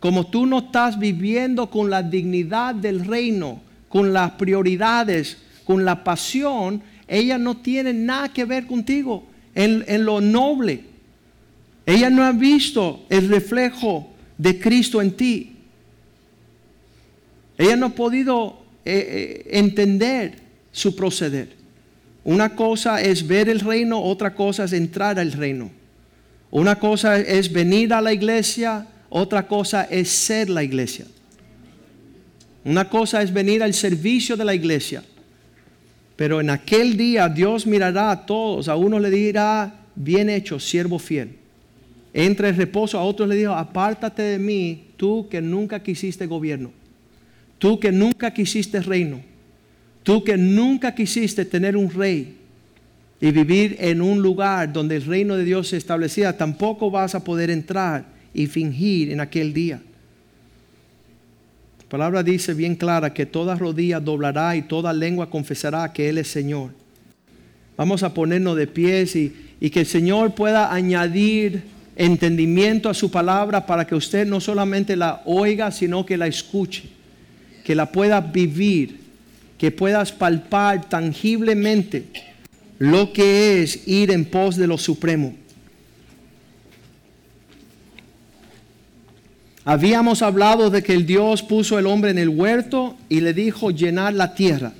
Como 0.00 0.26
tú 0.26 0.46
no 0.46 0.58
estás 0.58 0.98
viviendo 0.98 1.70
con 1.70 1.90
la 1.90 2.02
dignidad 2.02 2.74
del 2.74 3.04
reino, 3.04 3.60
con 3.88 4.12
las 4.12 4.32
prioridades, 4.32 5.38
con 5.64 5.84
la 5.84 6.04
pasión, 6.04 6.82
ella 7.08 7.38
no 7.38 7.56
tiene 7.56 7.92
nada 7.92 8.28
que 8.28 8.44
ver 8.44 8.66
contigo 8.66 9.24
en, 9.54 9.84
en 9.86 10.04
lo 10.04 10.20
noble. 10.20 10.95
Ella 11.86 12.10
no 12.10 12.24
ha 12.24 12.32
visto 12.32 13.06
el 13.08 13.28
reflejo 13.28 14.08
de 14.36 14.58
Cristo 14.58 15.00
en 15.00 15.12
ti. 15.12 15.56
Ella 17.56 17.76
no 17.76 17.86
ha 17.86 17.94
podido 17.94 18.58
eh, 18.84 19.44
eh, 19.46 19.58
entender 19.58 20.34
su 20.72 20.96
proceder. 20.96 21.54
Una 22.24 22.56
cosa 22.56 23.00
es 23.00 23.24
ver 23.24 23.48
el 23.48 23.60
reino, 23.60 24.02
otra 24.02 24.34
cosa 24.34 24.64
es 24.64 24.72
entrar 24.72 25.20
al 25.20 25.30
reino. 25.30 25.70
Una 26.50 26.76
cosa 26.76 27.20
es 27.20 27.52
venir 27.52 27.94
a 27.94 28.00
la 28.00 28.12
iglesia, 28.12 28.88
otra 29.08 29.46
cosa 29.46 29.84
es 29.84 30.08
ser 30.10 30.50
la 30.50 30.64
iglesia. 30.64 31.06
Una 32.64 32.88
cosa 32.88 33.22
es 33.22 33.32
venir 33.32 33.62
al 33.62 33.74
servicio 33.74 34.36
de 34.36 34.44
la 34.44 34.56
iglesia. 34.56 35.04
Pero 36.16 36.40
en 36.40 36.50
aquel 36.50 36.96
día 36.96 37.28
Dios 37.28 37.64
mirará 37.64 38.10
a 38.10 38.26
todos, 38.26 38.66
a 38.66 38.74
uno 38.74 38.98
le 38.98 39.10
dirá, 39.10 39.72
bien 39.94 40.28
hecho, 40.28 40.58
siervo 40.58 40.98
fiel 40.98 41.45
entre 42.18 42.48
el 42.48 42.56
reposo, 42.56 42.98
a 42.98 43.02
otros 43.02 43.28
le 43.28 43.36
dijo, 43.36 43.52
apártate 43.52 44.22
de 44.22 44.38
mí, 44.38 44.84
tú 44.96 45.28
que 45.28 45.42
nunca 45.42 45.82
quisiste 45.82 46.26
gobierno, 46.26 46.72
tú 47.58 47.78
que 47.78 47.92
nunca 47.92 48.32
quisiste 48.32 48.80
reino, 48.80 49.20
tú 50.02 50.24
que 50.24 50.38
nunca 50.38 50.94
quisiste 50.94 51.44
tener 51.44 51.76
un 51.76 51.90
rey 51.90 52.38
y 53.20 53.30
vivir 53.32 53.76
en 53.80 54.00
un 54.00 54.22
lugar 54.22 54.72
donde 54.72 54.96
el 54.96 55.04
reino 55.04 55.36
de 55.36 55.44
Dios 55.44 55.68
se 55.68 55.76
establecía, 55.76 56.38
tampoco 56.38 56.90
vas 56.90 57.14
a 57.14 57.22
poder 57.22 57.50
entrar 57.50 58.06
y 58.32 58.46
fingir 58.46 59.12
en 59.12 59.20
aquel 59.20 59.52
día. 59.52 59.82
La 61.80 61.88
palabra 61.90 62.22
dice 62.22 62.54
bien 62.54 62.76
clara 62.76 63.12
que 63.12 63.26
toda 63.26 63.56
rodilla 63.56 64.00
doblará 64.00 64.56
y 64.56 64.62
toda 64.62 64.94
lengua 64.94 65.28
confesará 65.28 65.92
que 65.92 66.08
Él 66.08 66.16
es 66.16 66.28
Señor. 66.28 66.70
Vamos 67.76 68.02
a 68.02 68.14
ponernos 68.14 68.56
de 68.56 68.66
pies 68.66 69.16
y 69.16 69.70
que 69.70 69.80
el 69.80 69.86
Señor 69.86 70.34
pueda 70.34 70.72
añadir 70.72 71.75
entendimiento 71.96 72.90
a 72.90 72.94
su 72.94 73.10
palabra 73.10 73.64
para 73.64 73.86
que 73.86 73.94
usted 73.94 74.26
no 74.26 74.40
solamente 74.40 74.94
la 74.94 75.22
oiga, 75.24 75.70
sino 75.70 76.04
que 76.04 76.18
la 76.18 76.26
escuche, 76.26 76.84
que 77.64 77.74
la 77.74 77.90
pueda 77.90 78.20
vivir, 78.20 79.00
que 79.58 79.70
puedas 79.70 80.12
palpar 80.12 80.88
tangiblemente 80.88 82.04
lo 82.78 83.12
que 83.12 83.62
es 83.62 83.88
ir 83.88 84.10
en 84.10 84.26
pos 84.26 84.56
de 84.56 84.66
lo 84.66 84.76
supremo. 84.76 85.34
Habíamos 89.64 90.22
hablado 90.22 90.70
de 90.70 90.82
que 90.82 90.92
el 90.92 91.06
Dios 91.06 91.42
puso 91.42 91.78
el 91.78 91.86
hombre 91.86 92.10
en 92.10 92.18
el 92.18 92.28
huerto 92.28 92.96
y 93.08 93.20
le 93.20 93.32
dijo 93.32 93.70
llenar 93.72 94.14
la 94.14 94.34
tierra. 94.34 94.72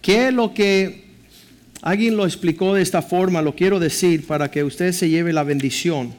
¿Qué 0.00 0.28
es 0.28 0.34
lo 0.34 0.54
que 0.54 1.07
Alguien 1.82 2.16
lo 2.16 2.26
explicó 2.26 2.74
de 2.74 2.82
esta 2.82 3.02
forma, 3.02 3.40
lo 3.40 3.54
quiero 3.54 3.78
decir 3.78 4.26
para 4.26 4.50
que 4.50 4.64
usted 4.64 4.92
se 4.92 5.08
lleve 5.08 5.32
la 5.32 5.44
bendición. 5.44 6.12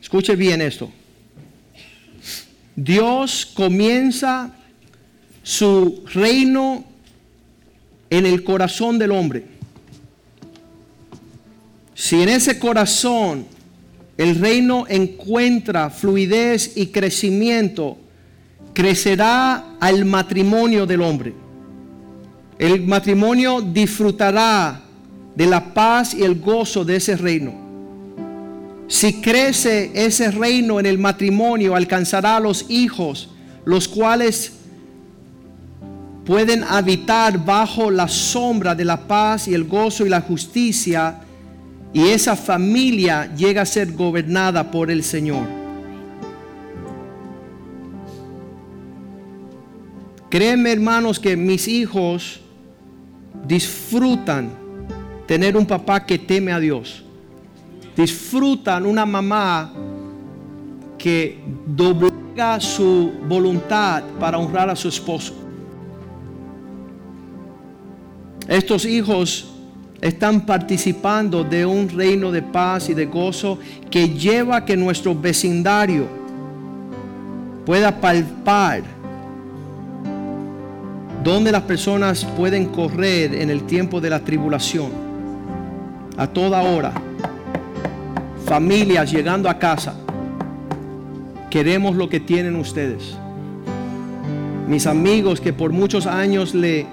Escuche 0.00 0.36
bien 0.36 0.60
esto. 0.60 0.90
Dios 2.76 3.46
comienza 3.46 4.54
su 5.42 6.04
reino 6.12 6.84
en 8.08 8.26
el 8.26 8.44
corazón 8.44 8.98
del 8.98 9.10
hombre. 9.10 9.44
Si 11.94 12.20
en 12.20 12.28
ese 12.28 12.58
corazón 12.58 13.46
el 14.18 14.38
reino 14.38 14.86
encuentra 14.88 15.90
fluidez 15.90 16.76
y 16.76 16.88
crecimiento, 16.88 17.98
crecerá 18.72 19.76
al 19.80 20.04
matrimonio 20.04 20.86
del 20.86 21.02
hombre. 21.02 21.34
El 22.58 22.86
matrimonio 22.86 23.60
disfrutará 23.60 24.80
de 25.34 25.46
la 25.46 25.72
paz 25.74 26.14
y 26.14 26.22
el 26.22 26.40
gozo 26.40 26.84
de 26.84 26.96
ese 26.96 27.16
reino. 27.16 27.52
Si 28.88 29.20
crece 29.20 29.90
ese 29.94 30.30
reino 30.30 30.78
en 30.78 30.86
el 30.86 30.98
matrimonio, 30.98 31.74
alcanzará 31.74 32.36
a 32.36 32.40
los 32.40 32.66
hijos, 32.68 33.30
los 33.64 33.88
cuales 33.88 34.52
pueden 36.24 36.62
habitar 36.64 37.44
bajo 37.44 37.90
la 37.90 38.06
sombra 38.06 38.74
de 38.74 38.84
la 38.84 39.08
paz 39.08 39.48
y 39.48 39.54
el 39.54 39.64
gozo 39.64 40.06
y 40.06 40.08
la 40.08 40.20
justicia 40.20 41.20
y 41.92 42.08
esa 42.08 42.36
familia 42.36 43.34
llega 43.34 43.62
a 43.62 43.66
ser 43.66 43.92
gobernada 43.92 44.70
por 44.70 44.90
el 44.90 45.02
Señor. 45.02 45.61
Créeme 50.32 50.72
hermanos 50.72 51.20
que 51.20 51.36
mis 51.36 51.68
hijos 51.68 52.40
disfrutan 53.46 54.50
tener 55.26 55.58
un 55.58 55.66
papá 55.66 56.06
que 56.06 56.18
teme 56.18 56.50
a 56.52 56.58
Dios. 56.58 57.04
Disfrutan 57.94 58.86
una 58.86 59.04
mamá 59.04 59.70
que 60.96 61.38
doblega 61.66 62.58
su 62.60 63.12
voluntad 63.28 64.04
para 64.18 64.38
honrar 64.38 64.70
a 64.70 64.74
su 64.74 64.88
esposo. 64.88 65.34
Estos 68.48 68.86
hijos 68.86 69.52
están 70.00 70.46
participando 70.46 71.44
de 71.44 71.66
un 71.66 71.90
reino 71.90 72.32
de 72.32 72.40
paz 72.40 72.88
y 72.88 72.94
de 72.94 73.04
gozo 73.04 73.58
que 73.90 74.08
lleva 74.08 74.56
a 74.56 74.64
que 74.64 74.78
nuestro 74.78 75.14
vecindario 75.14 76.06
pueda 77.66 78.00
palpar 78.00 79.01
donde 81.22 81.52
las 81.52 81.62
personas 81.62 82.24
pueden 82.24 82.66
correr 82.66 83.34
en 83.34 83.50
el 83.50 83.62
tiempo 83.64 84.00
de 84.00 84.10
la 84.10 84.20
tribulación. 84.20 84.90
A 86.16 86.26
toda 86.26 86.62
hora. 86.62 86.92
Familias 88.44 89.10
llegando 89.12 89.48
a 89.48 89.58
casa. 89.58 89.94
Queremos 91.48 91.96
lo 91.96 92.08
que 92.08 92.18
tienen 92.18 92.56
ustedes. 92.56 93.16
Mis 94.66 94.86
amigos 94.86 95.40
que 95.40 95.52
por 95.52 95.72
muchos 95.72 96.06
años 96.06 96.54
le 96.54 96.86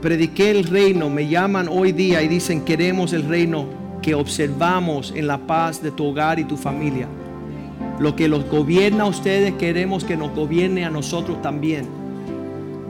prediqué 0.00 0.50
el 0.50 0.64
reino, 0.64 1.10
me 1.10 1.28
llaman 1.28 1.68
hoy 1.68 1.92
día 1.92 2.22
y 2.22 2.28
dicen, 2.28 2.62
queremos 2.62 3.12
el 3.12 3.24
reino 3.24 3.66
que 4.00 4.14
observamos 4.14 5.12
en 5.14 5.26
la 5.26 5.38
paz 5.38 5.82
de 5.82 5.90
tu 5.90 6.06
hogar 6.06 6.38
y 6.38 6.44
tu 6.44 6.56
familia. 6.56 7.08
Lo 7.98 8.14
que 8.14 8.28
los 8.28 8.48
gobierna 8.48 9.04
a 9.04 9.08
ustedes, 9.08 9.54
queremos 9.54 10.04
que 10.04 10.16
nos 10.16 10.34
gobierne 10.34 10.84
a 10.84 10.90
nosotros 10.90 11.42
también. 11.42 11.97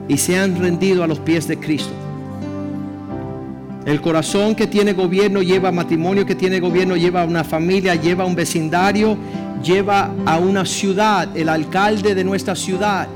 Y 0.09 0.17
se 0.17 0.37
han 0.37 0.59
rendido 0.59 1.05
a 1.05 1.07
los 1.07 1.19
pies 1.19 1.47
de 1.47 1.57
Cristo. 1.57 1.93
El 3.85 4.01
corazón 4.01 4.53
que 4.55 4.67
tiene 4.67 4.91
gobierno 4.91 5.41
lleva 5.41 5.71
matrimonio 5.71 6.25
que 6.25 6.35
tiene 6.35 6.59
gobierno, 6.59 6.97
lleva 6.97 7.21
a 7.21 7.25
una 7.25 7.45
familia, 7.45 7.95
lleva 7.95 8.25
un 8.25 8.35
vecindario, 8.35 9.17
lleva 9.63 10.11
a 10.25 10.37
una 10.37 10.65
ciudad, 10.65 11.35
el 11.37 11.47
alcalde 11.47 12.13
de 12.13 12.25
nuestra 12.25 12.55
ciudad 12.55 13.07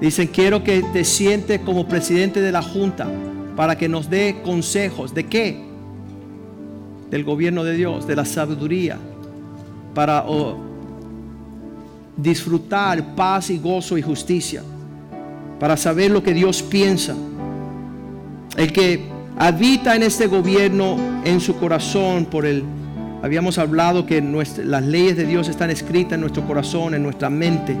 Dicen, 0.00 0.28
quiero 0.28 0.64
que 0.64 0.82
te 0.82 1.04
sientes 1.04 1.60
como 1.60 1.86
presidente 1.86 2.40
de 2.40 2.50
la 2.50 2.62
Junta 2.62 3.06
para 3.54 3.76
que 3.76 3.86
nos 3.86 4.08
dé 4.08 4.40
consejos. 4.42 5.12
¿De 5.12 5.26
qué? 5.26 5.60
Del 7.10 7.22
gobierno 7.22 7.64
de 7.64 7.74
Dios, 7.74 8.06
de 8.06 8.16
la 8.16 8.24
sabiduría, 8.24 8.96
para 9.94 10.24
disfrutar 12.16 13.14
paz 13.14 13.50
y 13.50 13.58
gozo 13.58 13.98
y 13.98 14.02
justicia, 14.02 14.62
para 15.60 15.76
saber 15.76 16.10
lo 16.10 16.22
que 16.22 16.32
Dios 16.32 16.62
piensa. 16.62 17.14
El 18.56 18.72
que 18.72 19.06
habita 19.38 19.94
en 19.94 20.02
este 20.02 20.26
gobierno 20.26 20.96
en 21.24 21.38
su 21.40 21.56
corazón 21.56 22.24
por 22.24 22.46
el... 22.46 22.64
Habíamos 23.22 23.58
hablado 23.58 24.06
que 24.06 24.22
las 24.22 24.82
leyes 24.82 25.18
de 25.18 25.26
Dios 25.26 25.48
están 25.48 25.68
escritas 25.68 26.14
en 26.14 26.22
nuestro 26.22 26.46
corazón, 26.46 26.94
en 26.94 27.02
nuestra 27.02 27.28
mente. 27.28 27.76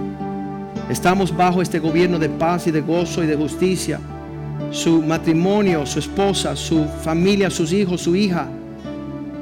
Estamos 0.90 1.34
bajo 1.34 1.62
este 1.62 1.78
gobierno 1.78 2.18
de 2.18 2.28
paz 2.28 2.66
y 2.66 2.70
de 2.70 2.82
gozo 2.82 3.24
y 3.24 3.26
de 3.26 3.36
justicia. 3.36 3.98
Su 4.70 5.00
matrimonio, 5.00 5.86
su 5.86 6.00
esposa, 6.00 6.54
su 6.54 6.84
familia, 7.02 7.48
sus 7.48 7.72
hijos, 7.72 8.02
su 8.02 8.14
hija, 8.14 8.46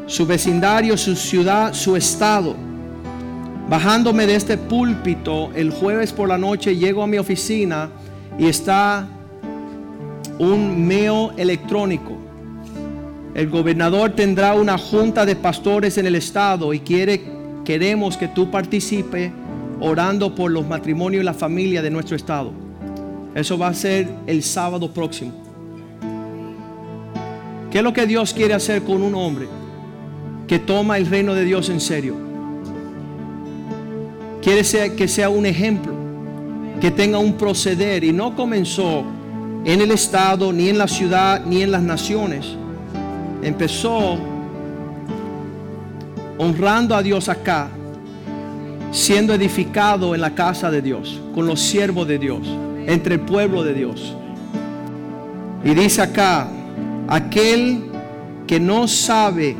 su 0.06 0.24
vecindario, 0.24 0.96
su 0.96 1.16
ciudad, 1.16 1.74
su 1.74 1.96
estado. 1.96 2.54
Bajándome 3.68 4.28
de 4.28 4.36
este 4.36 4.56
púlpito 4.56 5.50
el 5.56 5.72
jueves 5.72 6.12
por 6.12 6.28
la 6.28 6.38
noche, 6.38 6.76
llego 6.76 7.02
a 7.02 7.08
mi 7.08 7.18
oficina 7.18 7.90
y 8.38 8.46
está 8.46 9.06
un 10.38 10.86
meo 10.86 11.32
electrónico. 11.36 12.16
El 13.34 13.50
gobernador 13.50 14.12
tendrá 14.12 14.54
una 14.54 14.78
junta 14.78 15.26
de 15.26 15.36
pastores 15.36 15.98
en 15.98 16.06
el 16.06 16.14
estado 16.14 16.72
y 16.72 16.80
quiere, 16.80 17.22
queremos 17.64 18.16
que 18.16 18.28
tú 18.28 18.50
participes 18.50 19.30
orando 19.80 20.34
por 20.34 20.50
los 20.50 20.66
matrimonios 20.66 21.22
y 21.22 21.24
la 21.24 21.34
familia 21.34 21.82
de 21.82 21.90
nuestro 21.90 22.16
estado. 22.16 22.52
Eso 23.34 23.58
va 23.58 23.68
a 23.68 23.74
ser 23.74 24.08
el 24.26 24.42
sábado 24.42 24.92
próximo. 24.92 25.32
¿Qué 27.70 27.78
es 27.78 27.84
lo 27.84 27.92
que 27.92 28.06
Dios 28.06 28.32
quiere 28.32 28.54
hacer 28.54 28.82
con 28.82 29.02
un 29.02 29.14
hombre 29.14 29.46
que 30.46 30.58
toma 30.58 30.96
el 30.96 31.06
reino 31.06 31.34
de 31.34 31.44
Dios 31.44 31.68
en 31.68 31.80
serio? 31.80 32.16
Quiere 34.40 34.62
que 34.96 35.08
sea 35.08 35.28
un 35.28 35.44
ejemplo, 35.44 35.92
que 36.80 36.90
tenga 36.90 37.18
un 37.18 37.34
proceder 37.34 38.04
y 38.04 38.12
no 38.12 38.34
comenzó 38.34 39.04
en 39.64 39.80
el 39.80 39.90
estado, 39.90 40.52
ni 40.52 40.68
en 40.68 40.78
la 40.78 40.88
ciudad, 40.88 41.44
ni 41.44 41.62
en 41.62 41.70
las 41.70 41.82
naciones. 41.82 42.46
Empezó 43.42 44.18
honrando 46.38 46.94
a 46.94 47.02
Dios 47.02 47.28
acá 47.28 47.68
siendo 48.90 49.34
edificado 49.34 50.14
en 50.14 50.20
la 50.20 50.34
casa 50.34 50.70
de 50.70 50.80
Dios, 50.80 51.20
con 51.34 51.46
los 51.46 51.60
siervos 51.60 52.08
de 52.08 52.18
Dios, 52.18 52.40
entre 52.86 53.16
el 53.16 53.20
pueblo 53.20 53.62
de 53.62 53.74
Dios. 53.74 54.14
Y 55.64 55.74
dice 55.74 56.02
acá, 56.02 56.48
aquel 57.08 57.84
que 58.46 58.58
no 58.58 58.88
sabe 58.88 59.56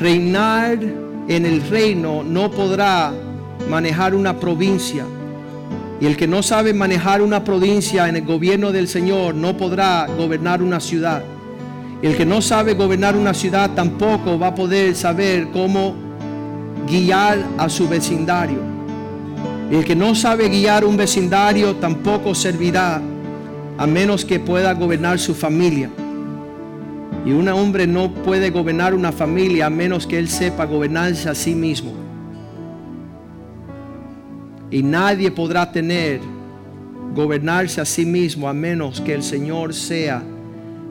reinar 0.00 0.78
en 1.28 1.46
el 1.46 1.60
reino 1.68 2.22
no 2.22 2.50
podrá 2.50 3.12
manejar 3.68 4.14
una 4.14 4.38
provincia. 4.38 5.04
Y 6.00 6.06
el 6.06 6.16
que 6.16 6.26
no 6.26 6.42
sabe 6.42 6.72
manejar 6.72 7.20
una 7.20 7.44
provincia 7.44 8.08
en 8.08 8.16
el 8.16 8.24
gobierno 8.24 8.72
del 8.72 8.88
Señor 8.88 9.34
no 9.34 9.56
podrá 9.56 10.06
gobernar 10.06 10.62
una 10.62 10.80
ciudad. 10.80 11.22
El 12.00 12.16
que 12.16 12.24
no 12.24 12.40
sabe 12.40 12.72
gobernar 12.72 13.14
una 13.14 13.34
ciudad 13.34 13.72
tampoco 13.74 14.38
va 14.38 14.48
a 14.48 14.54
poder 14.54 14.96
saber 14.96 15.48
cómo 15.52 15.94
guiar 16.88 17.38
a 17.58 17.68
su 17.68 17.86
vecindario. 17.86 18.58
El 19.70 19.84
que 19.84 19.94
no 19.94 20.14
sabe 20.14 20.48
guiar 20.48 20.86
un 20.86 20.96
vecindario 20.96 21.76
tampoco 21.76 22.34
servirá 22.34 23.02
a 23.76 23.86
menos 23.86 24.24
que 24.24 24.40
pueda 24.40 24.72
gobernar 24.72 25.18
su 25.18 25.34
familia. 25.34 25.90
Y 27.26 27.32
un 27.32 27.46
hombre 27.48 27.86
no 27.86 28.10
puede 28.10 28.48
gobernar 28.48 28.94
una 28.94 29.12
familia 29.12 29.66
a 29.66 29.70
menos 29.70 30.06
que 30.06 30.18
él 30.18 30.28
sepa 30.28 30.64
gobernarse 30.64 31.28
a 31.28 31.34
sí 31.34 31.54
mismo. 31.54 31.99
Y 34.70 34.82
nadie 34.82 35.30
podrá 35.30 35.70
tener 35.70 36.20
gobernarse 37.14 37.80
a 37.80 37.84
sí 37.84 38.06
mismo 38.06 38.48
a 38.48 38.52
menos 38.52 39.00
que 39.00 39.14
el 39.14 39.22
Señor 39.22 39.74
sea 39.74 40.22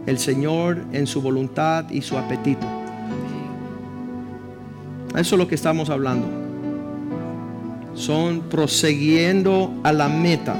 el 0.05 0.17
Señor 0.17 0.83
en 0.91 1.07
su 1.07 1.21
voluntad 1.21 1.89
y 1.89 2.01
su 2.01 2.17
apetito. 2.17 2.65
Eso 5.15 5.35
es 5.35 5.39
lo 5.39 5.47
que 5.47 5.55
estamos 5.55 5.89
hablando. 5.89 6.27
Son 7.93 8.41
prosiguiendo 8.41 9.73
a 9.83 9.91
la 9.91 10.07
meta. 10.07 10.55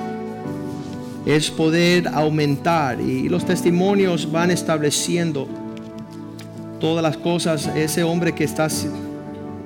Es 1.25 1.51
poder 1.51 2.08
aumentar 2.08 2.99
y 2.99 3.29
los 3.29 3.45
testimonios 3.45 4.32
van 4.32 4.51
estableciendo 4.51 5.47
todas 6.79 7.03
las 7.03 7.17
cosas. 7.17 7.67
Ese 7.75 8.03
hombre 8.03 8.34
que 8.34 8.43
está, 8.43 8.67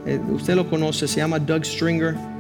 eh, 0.05 0.19
usted 0.31 0.55
lo 0.55 0.69
conoce, 0.69 1.07
se 1.07 1.17
llama 1.17 1.39
Doug 1.39 1.65
Stringer. 1.65 2.32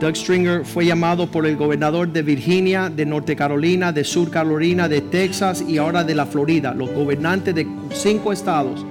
Doug 0.00 0.14
Stringer 0.14 0.64
fue 0.64 0.84
llamado 0.84 1.26
por 1.26 1.46
el 1.46 1.56
gobernador 1.56 2.12
de 2.12 2.22
Virginia, 2.22 2.90
de 2.90 3.06
Norte 3.06 3.34
Carolina, 3.34 3.92
de 3.92 4.04
Sur 4.04 4.30
Carolina, 4.30 4.88
de 4.88 5.00
Texas 5.00 5.64
y 5.66 5.78
ahora 5.78 6.04
de 6.04 6.14
la 6.14 6.26
Florida, 6.26 6.74
los 6.74 6.90
gobernantes 6.90 7.54
de 7.54 7.66
cinco 7.92 8.32
estados 8.32 8.84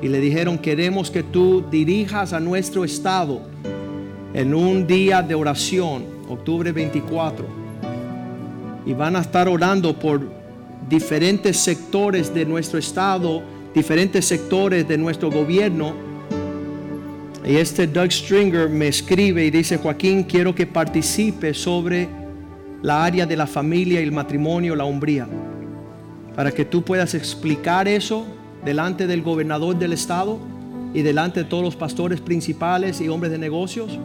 y 0.00 0.08
le 0.08 0.20
dijeron, 0.20 0.58
queremos 0.58 1.10
que 1.10 1.22
tú 1.22 1.64
dirijas 1.70 2.32
a 2.32 2.40
nuestro 2.40 2.84
estado 2.84 3.40
en 4.32 4.54
un 4.54 4.86
día 4.86 5.22
de 5.22 5.34
oración, 5.34 6.04
octubre 6.28 6.70
24. 6.72 7.44
Y 8.86 8.92
van 8.94 9.16
a 9.16 9.20
estar 9.20 9.48
orando 9.48 9.98
por 9.98 10.20
diferentes 10.88 11.56
sectores 11.56 12.32
de 12.32 12.44
nuestro 12.44 12.78
estado, 12.78 13.42
diferentes 13.74 14.24
sectores 14.24 14.86
de 14.86 14.96
nuestro 14.96 15.30
gobierno. 15.30 15.92
Y 17.44 17.56
este 17.56 17.86
Doug 17.86 18.10
Stringer 18.10 18.68
me 18.68 18.88
escribe 18.88 19.44
y 19.44 19.50
dice, 19.50 19.76
Joaquín, 19.76 20.24
quiero 20.24 20.54
que 20.54 20.66
participe 20.66 21.54
sobre 21.54 22.08
la 22.82 23.04
área 23.04 23.26
de 23.26 23.36
la 23.36 23.46
familia 23.46 24.00
y 24.00 24.04
el 24.04 24.12
matrimonio, 24.12 24.74
la 24.74 24.84
hombría, 24.84 25.26
para 26.34 26.52
que 26.52 26.64
tú 26.64 26.82
puedas 26.82 27.14
explicar 27.14 27.88
eso 27.88 28.26
delante 28.64 29.06
del 29.06 29.22
gobernador 29.22 29.78
del 29.78 29.92
estado 29.92 30.38
y 30.92 31.02
delante 31.02 31.42
de 31.42 31.48
todos 31.48 31.62
los 31.62 31.76
pastores 31.76 32.20
principales 32.20 33.00
y 33.00 33.08
hombres 33.08 33.32
de 33.32 33.38
negocios. 33.38 33.98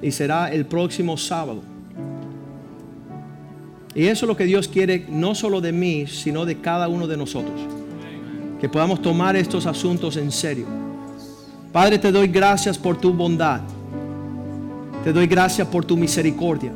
Y 0.00 0.10
será 0.10 0.50
el 0.52 0.66
próximo 0.66 1.16
sábado. 1.16 1.62
Y 3.94 4.06
eso 4.06 4.24
es 4.24 4.28
lo 4.28 4.36
que 4.36 4.44
Dios 4.44 4.68
quiere, 4.68 5.06
no 5.08 5.34
solo 5.34 5.60
de 5.60 5.72
mí, 5.72 6.06
sino 6.06 6.46
de 6.46 6.60
cada 6.60 6.88
uno 6.88 7.06
de 7.06 7.16
nosotros. 7.16 7.60
Que 8.60 8.68
podamos 8.68 9.02
tomar 9.02 9.36
estos 9.36 9.66
asuntos 9.66 10.16
en 10.16 10.32
serio. 10.32 10.66
Padre, 11.72 11.98
te 11.98 12.12
doy 12.12 12.28
gracias 12.28 12.76
por 12.76 12.98
tu 12.98 13.14
bondad. 13.14 13.60
Te 15.02 15.12
doy 15.12 15.26
gracias 15.26 15.66
por 15.66 15.84
tu 15.84 15.96
misericordia. 15.96 16.72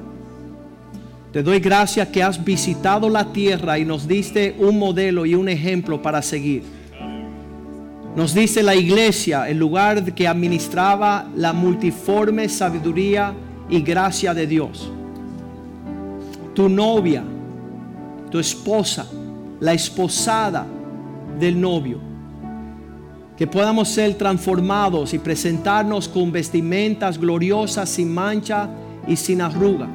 Te 1.32 1.42
doy 1.42 1.60
gracias 1.60 2.08
que 2.08 2.22
has 2.22 2.42
visitado 2.42 3.10
la 3.10 3.30
tierra 3.30 3.78
y 3.78 3.84
nos 3.84 4.08
diste 4.08 4.56
un 4.58 4.78
modelo 4.78 5.26
y 5.26 5.34
un 5.34 5.50
ejemplo 5.50 6.00
para 6.00 6.22
seguir. 6.22 6.62
Nos 8.16 8.32
dice 8.32 8.62
la 8.62 8.74
iglesia, 8.74 9.46
el 9.46 9.58
lugar 9.58 10.14
que 10.14 10.26
administraba 10.26 11.28
la 11.36 11.52
multiforme 11.52 12.48
sabiduría 12.48 13.34
y 13.68 13.82
gracia 13.82 14.32
de 14.32 14.46
Dios. 14.46 14.90
Tu 16.54 16.70
novia, 16.70 17.22
tu 18.30 18.38
esposa, 18.38 19.06
la 19.60 19.74
esposada 19.74 20.66
del 21.38 21.60
novio. 21.60 22.05
Que 23.36 23.46
podamos 23.46 23.88
ser 23.88 24.14
transformados 24.14 25.12
y 25.12 25.18
presentarnos 25.18 26.08
con 26.08 26.32
vestimentas 26.32 27.18
gloriosas, 27.18 27.88
sin 27.88 28.12
mancha 28.12 28.68
y 29.06 29.16
sin 29.16 29.42
arruga. 29.42 29.88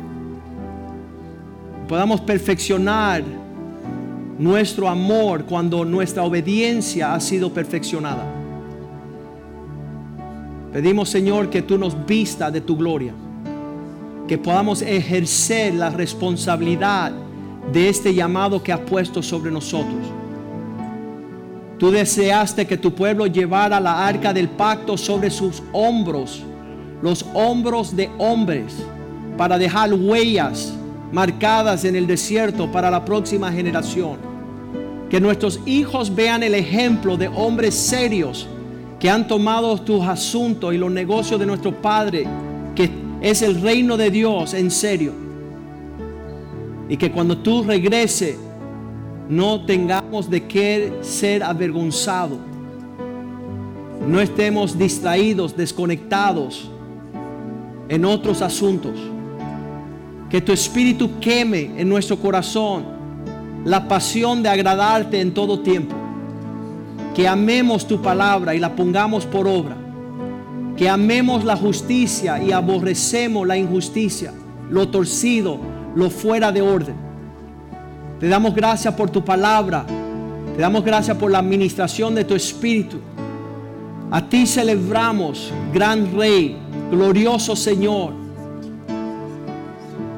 Podamos 1.88 2.22
perfeccionar 2.22 3.24
nuestro 4.38 4.88
amor 4.88 5.46
cuando 5.46 5.84
nuestra 5.86 6.24
obediencia 6.24 7.14
ha 7.14 7.20
sido 7.20 7.54
perfeccionada. 7.54 8.26
Pedimos, 10.72 11.10
Señor, 11.10 11.50
que 11.50 11.62
tú 11.62 11.78
nos 11.78 12.06
vista 12.06 12.50
de 12.50 12.62
tu 12.62 12.78
gloria, 12.78 13.14
que 14.28 14.38
podamos 14.38 14.82
ejercer 14.82 15.74
la 15.74 15.90
responsabilidad 15.90 17.12
de 17.74 17.90
este 17.90 18.14
llamado 18.14 18.64
que 18.64 18.72
has 18.72 18.80
puesto 18.80 19.22
sobre 19.22 19.52
nosotros. 19.52 20.21
Tú 21.82 21.90
deseaste 21.90 22.68
que 22.68 22.78
tu 22.78 22.94
pueblo 22.94 23.26
llevara 23.26 23.80
la 23.80 24.06
arca 24.06 24.32
del 24.32 24.48
pacto 24.50 24.96
sobre 25.00 25.32
sus 25.32 25.64
hombros, 25.72 26.44
los 27.02 27.26
hombros 27.34 27.96
de 27.96 28.08
hombres, 28.20 28.72
para 29.36 29.58
dejar 29.58 29.92
huellas 29.92 30.76
marcadas 31.12 31.84
en 31.84 31.96
el 31.96 32.06
desierto 32.06 32.72
para 32.72 32.92
la 32.92 33.04
próxima 33.04 33.52
generación. 33.52 34.18
Que 35.10 35.20
nuestros 35.20 35.60
hijos 35.66 36.14
vean 36.14 36.44
el 36.44 36.54
ejemplo 36.54 37.18
de 37.18 37.30
hombres 37.30 37.74
serios 37.74 38.48
que 39.00 39.10
han 39.10 39.28
tomado 39.28 39.76
tus 39.80 40.06
asuntos 40.06 40.76
y 40.76 40.78
los 40.78 40.92
negocios 40.92 41.40
de 41.40 41.48
nuestro 41.48 41.82
Padre, 41.82 42.28
que 42.76 42.92
es 43.22 43.42
el 43.42 43.60
reino 43.60 43.98
de 43.98 44.12
Dios 44.12 44.54
en 44.54 44.70
serio. 44.70 45.14
Y 46.88 46.96
que 46.96 47.12
cuando 47.12 47.40
tú 47.40 47.64
regreses 47.64 48.38
no 49.32 49.62
tengamos 49.62 50.30
de 50.30 50.44
qué 50.46 50.92
ser 51.00 51.42
avergonzados. 51.42 52.38
No 54.06 54.20
estemos 54.20 54.78
distraídos, 54.78 55.56
desconectados 55.56 56.70
en 57.88 58.04
otros 58.04 58.42
asuntos. 58.42 58.92
Que 60.30 60.42
tu 60.42 60.52
espíritu 60.52 61.12
queme 61.22 61.72
en 61.78 61.88
nuestro 61.88 62.18
corazón 62.18 62.84
la 63.64 63.88
pasión 63.88 64.44
de 64.44 64.50
agradarte 64.50 65.22
en 65.22 65.34
todo 65.34 65.62
tiempo. 65.62 65.96
Que 67.16 67.26
amemos 67.26 67.88
tu 67.88 68.02
palabra 68.02 68.54
y 68.54 68.60
la 68.60 68.76
pongamos 68.76 69.26
por 69.26 69.48
obra. 69.48 69.78
Que 70.76 70.90
amemos 70.90 71.46
la 71.46 71.56
justicia 71.56 72.44
y 72.44 72.52
aborrecemos 72.52 73.48
la 73.48 73.56
injusticia, 73.56 74.34
lo 74.70 74.90
torcido, 74.90 75.58
lo 75.96 76.10
fuera 76.10 76.52
de 76.52 76.62
orden. 76.62 77.11
Te 78.22 78.30
damos 78.30 78.56
gracias 78.56 78.94
por 78.94 79.10
tu 79.10 79.26
palabra. 79.26 79.86
Te 80.56 80.62
damos 80.62 80.86
gracias 80.86 81.18
por 81.18 81.30
la 81.30 81.40
administración 81.40 82.16
de 82.16 82.24
tu 82.24 82.36
espíritu. 82.36 83.02
A 84.10 84.22
ti 84.22 84.48
celebramos, 84.48 85.52
gran 85.74 86.16
Rey, 86.16 86.58
glorioso 86.90 87.56
Señor 87.56 88.22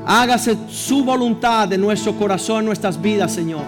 Hágase 0.06 0.58
su 0.68 1.04
voluntad 1.04 1.72
en 1.72 1.80
nuestro 1.80 2.14
corazón, 2.18 2.60
en 2.60 2.66
nuestras 2.66 3.02
vidas, 3.02 3.32
Señor, 3.32 3.64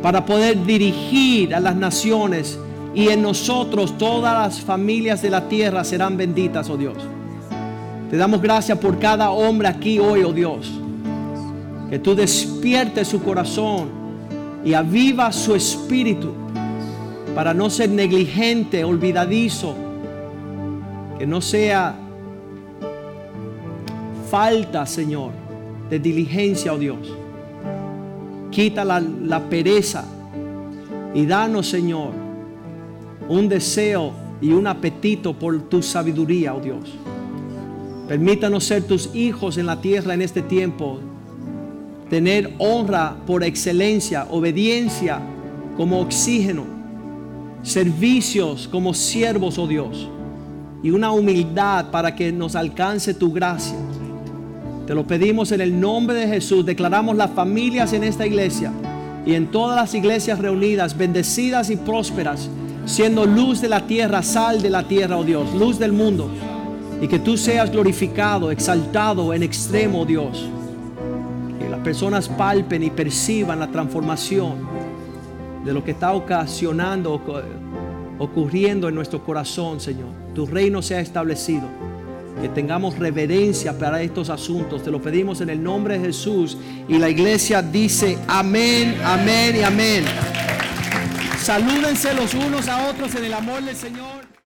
para 0.00 0.24
poder 0.24 0.64
dirigir 0.64 1.54
a 1.54 1.60
las 1.60 1.74
naciones 1.74 2.58
y 2.94 3.08
en 3.08 3.20
nosotros 3.20 3.98
todas 3.98 4.32
las 4.32 4.60
familias 4.60 5.22
de 5.22 5.30
la 5.30 5.48
tierra 5.48 5.82
serán 5.82 6.16
benditas, 6.16 6.70
oh 6.70 6.76
Dios. 6.76 6.96
Te 8.10 8.16
damos 8.16 8.40
gracias 8.40 8.78
por 8.78 9.00
cada 9.00 9.30
hombre 9.30 9.66
aquí 9.66 9.98
hoy, 9.98 10.22
oh 10.22 10.32
Dios. 10.32 10.70
Que 11.90 11.98
tú 11.98 12.14
despiertes 12.14 13.08
su 13.08 13.22
corazón 13.22 13.88
y 14.64 14.74
aviva 14.74 15.30
su 15.32 15.54
espíritu 15.54 16.32
para 17.34 17.54
no 17.54 17.70
ser 17.70 17.90
negligente, 17.90 18.82
olvidadizo, 18.84 19.74
que 21.18 21.26
no 21.26 21.40
sea 21.40 21.94
falta, 24.30 24.84
Señor 24.86 25.46
de 25.88 25.98
diligencia, 25.98 26.72
oh 26.72 26.78
Dios. 26.78 26.98
Quita 28.50 28.84
la, 28.84 29.00
la 29.00 29.48
pereza 29.48 30.04
y 31.14 31.26
danos, 31.26 31.68
Señor, 31.68 32.12
un 33.28 33.48
deseo 33.48 34.12
y 34.40 34.52
un 34.52 34.66
apetito 34.66 35.34
por 35.34 35.68
tu 35.68 35.82
sabiduría, 35.82 36.54
oh 36.54 36.60
Dios. 36.60 36.94
Permítanos 38.08 38.64
ser 38.64 38.84
tus 38.84 39.14
hijos 39.14 39.58
en 39.58 39.66
la 39.66 39.80
tierra 39.80 40.14
en 40.14 40.22
este 40.22 40.42
tiempo. 40.42 41.00
Tener 42.10 42.54
honra 42.58 43.16
por 43.26 43.42
excelencia, 43.42 44.26
obediencia 44.30 45.20
como 45.76 46.00
oxígeno, 46.00 46.64
servicios 47.62 48.68
como 48.68 48.94
siervos, 48.94 49.58
oh 49.58 49.66
Dios, 49.66 50.08
y 50.82 50.90
una 50.90 51.10
humildad 51.10 51.90
para 51.90 52.14
que 52.14 52.30
nos 52.30 52.54
alcance 52.54 53.12
tu 53.12 53.32
gracia. 53.32 53.76
Te 54.86 54.94
lo 54.94 55.04
pedimos 55.04 55.50
en 55.50 55.60
el 55.60 55.80
nombre 55.80 56.16
de 56.16 56.28
Jesús. 56.28 56.64
Declaramos 56.64 57.16
las 57.16 57.32
familias 57.32 57.92
en 57.92 58.04
esta 58.04 58.24
iglesia 58.24 58.72
y 59.26 59.34
en 59.34 59.50
todas 59.50 59.74
las 59.74 59.92
iglesias 59.94 60.38
reunidas, 60.38 60.96
bendecidas 60.96 61.70
y 61.70 61.76
prósperas, 61.76 62.48
siendo 62.84 63.26
luz 63.26 63.60
de 63.60 63.68
la 63.68 63.88
tierra, 63.88 64.22
sal 64.22 64.62
de 64.62 64.70
la 64.70 64.86
tierra, 64.86 65.18
oh 65.18 65.24
Dios, 65.24 65.52
luz 65.54 65.80
del 65.80 65.92
mundo. 65.92 66.30
Y 67.02 67.08
que 67.08 67.18
tú 67.18 67.36
seas 67.36 67.72
glorificado, 67.72 68.52
exaltado 68.52 69.34
en 69.34 69.42
extremo, 69.42 70.02
oh 70.02 70.06
Dios. 70.06 70.48
Personas 71.86 72.28
palpen 72.28 72.82
y 72.82 72.90
perciban 72.90 73.60
la 73.60 73.70
transformación 73.70 74.68
de 75.64 75.72
lo 75.72 75.84
que 75.84 75.92
está 75.92 76.14
ocasionando, 76.14 77.22
ocurriendo 78.18 78.88
en 78.88 78.94
nuestro 78.96 79.24
corazón, 79.24 79.78
Señor. 79.78 80.08
Tu 80.34 80.46
reino 80.46 80.82
sea 80.82 80.98
establecido 80.98 81.62
que 82.42 82.48
tengamos 82.48 82.98
reverencia 82.98 83.78
para 83.78 84.02
estos 84.02 84.30
asuntos. 84.30 84.82
Te 84.82 84.90
lo 84.90 85.00
pedimos 85.00 85.40
en 85.42 85.48
el 85.48 85.62
nombre 85.62 85.96
de 85.96 86.06
Jesús. 86.06 86.58
Y 86.88 86.98
la 86.98 87.08
iglesia 87.08 87.62
dice 87.62 88.18
amén, 88.26 88.96
amén 89.04 89.54
y 89.54 89.62
amén. 89.62 90.04
Salúdense 91.38 92.12
los 92.14 92.34
unos 92.34 92.66
a 92.66 92.88
otros 92.88 93.14
en 93.14 93.26
el 93.26 93.32
amor 93.32 93.62
del 93.62 93.76
Señor. 93.76 94.35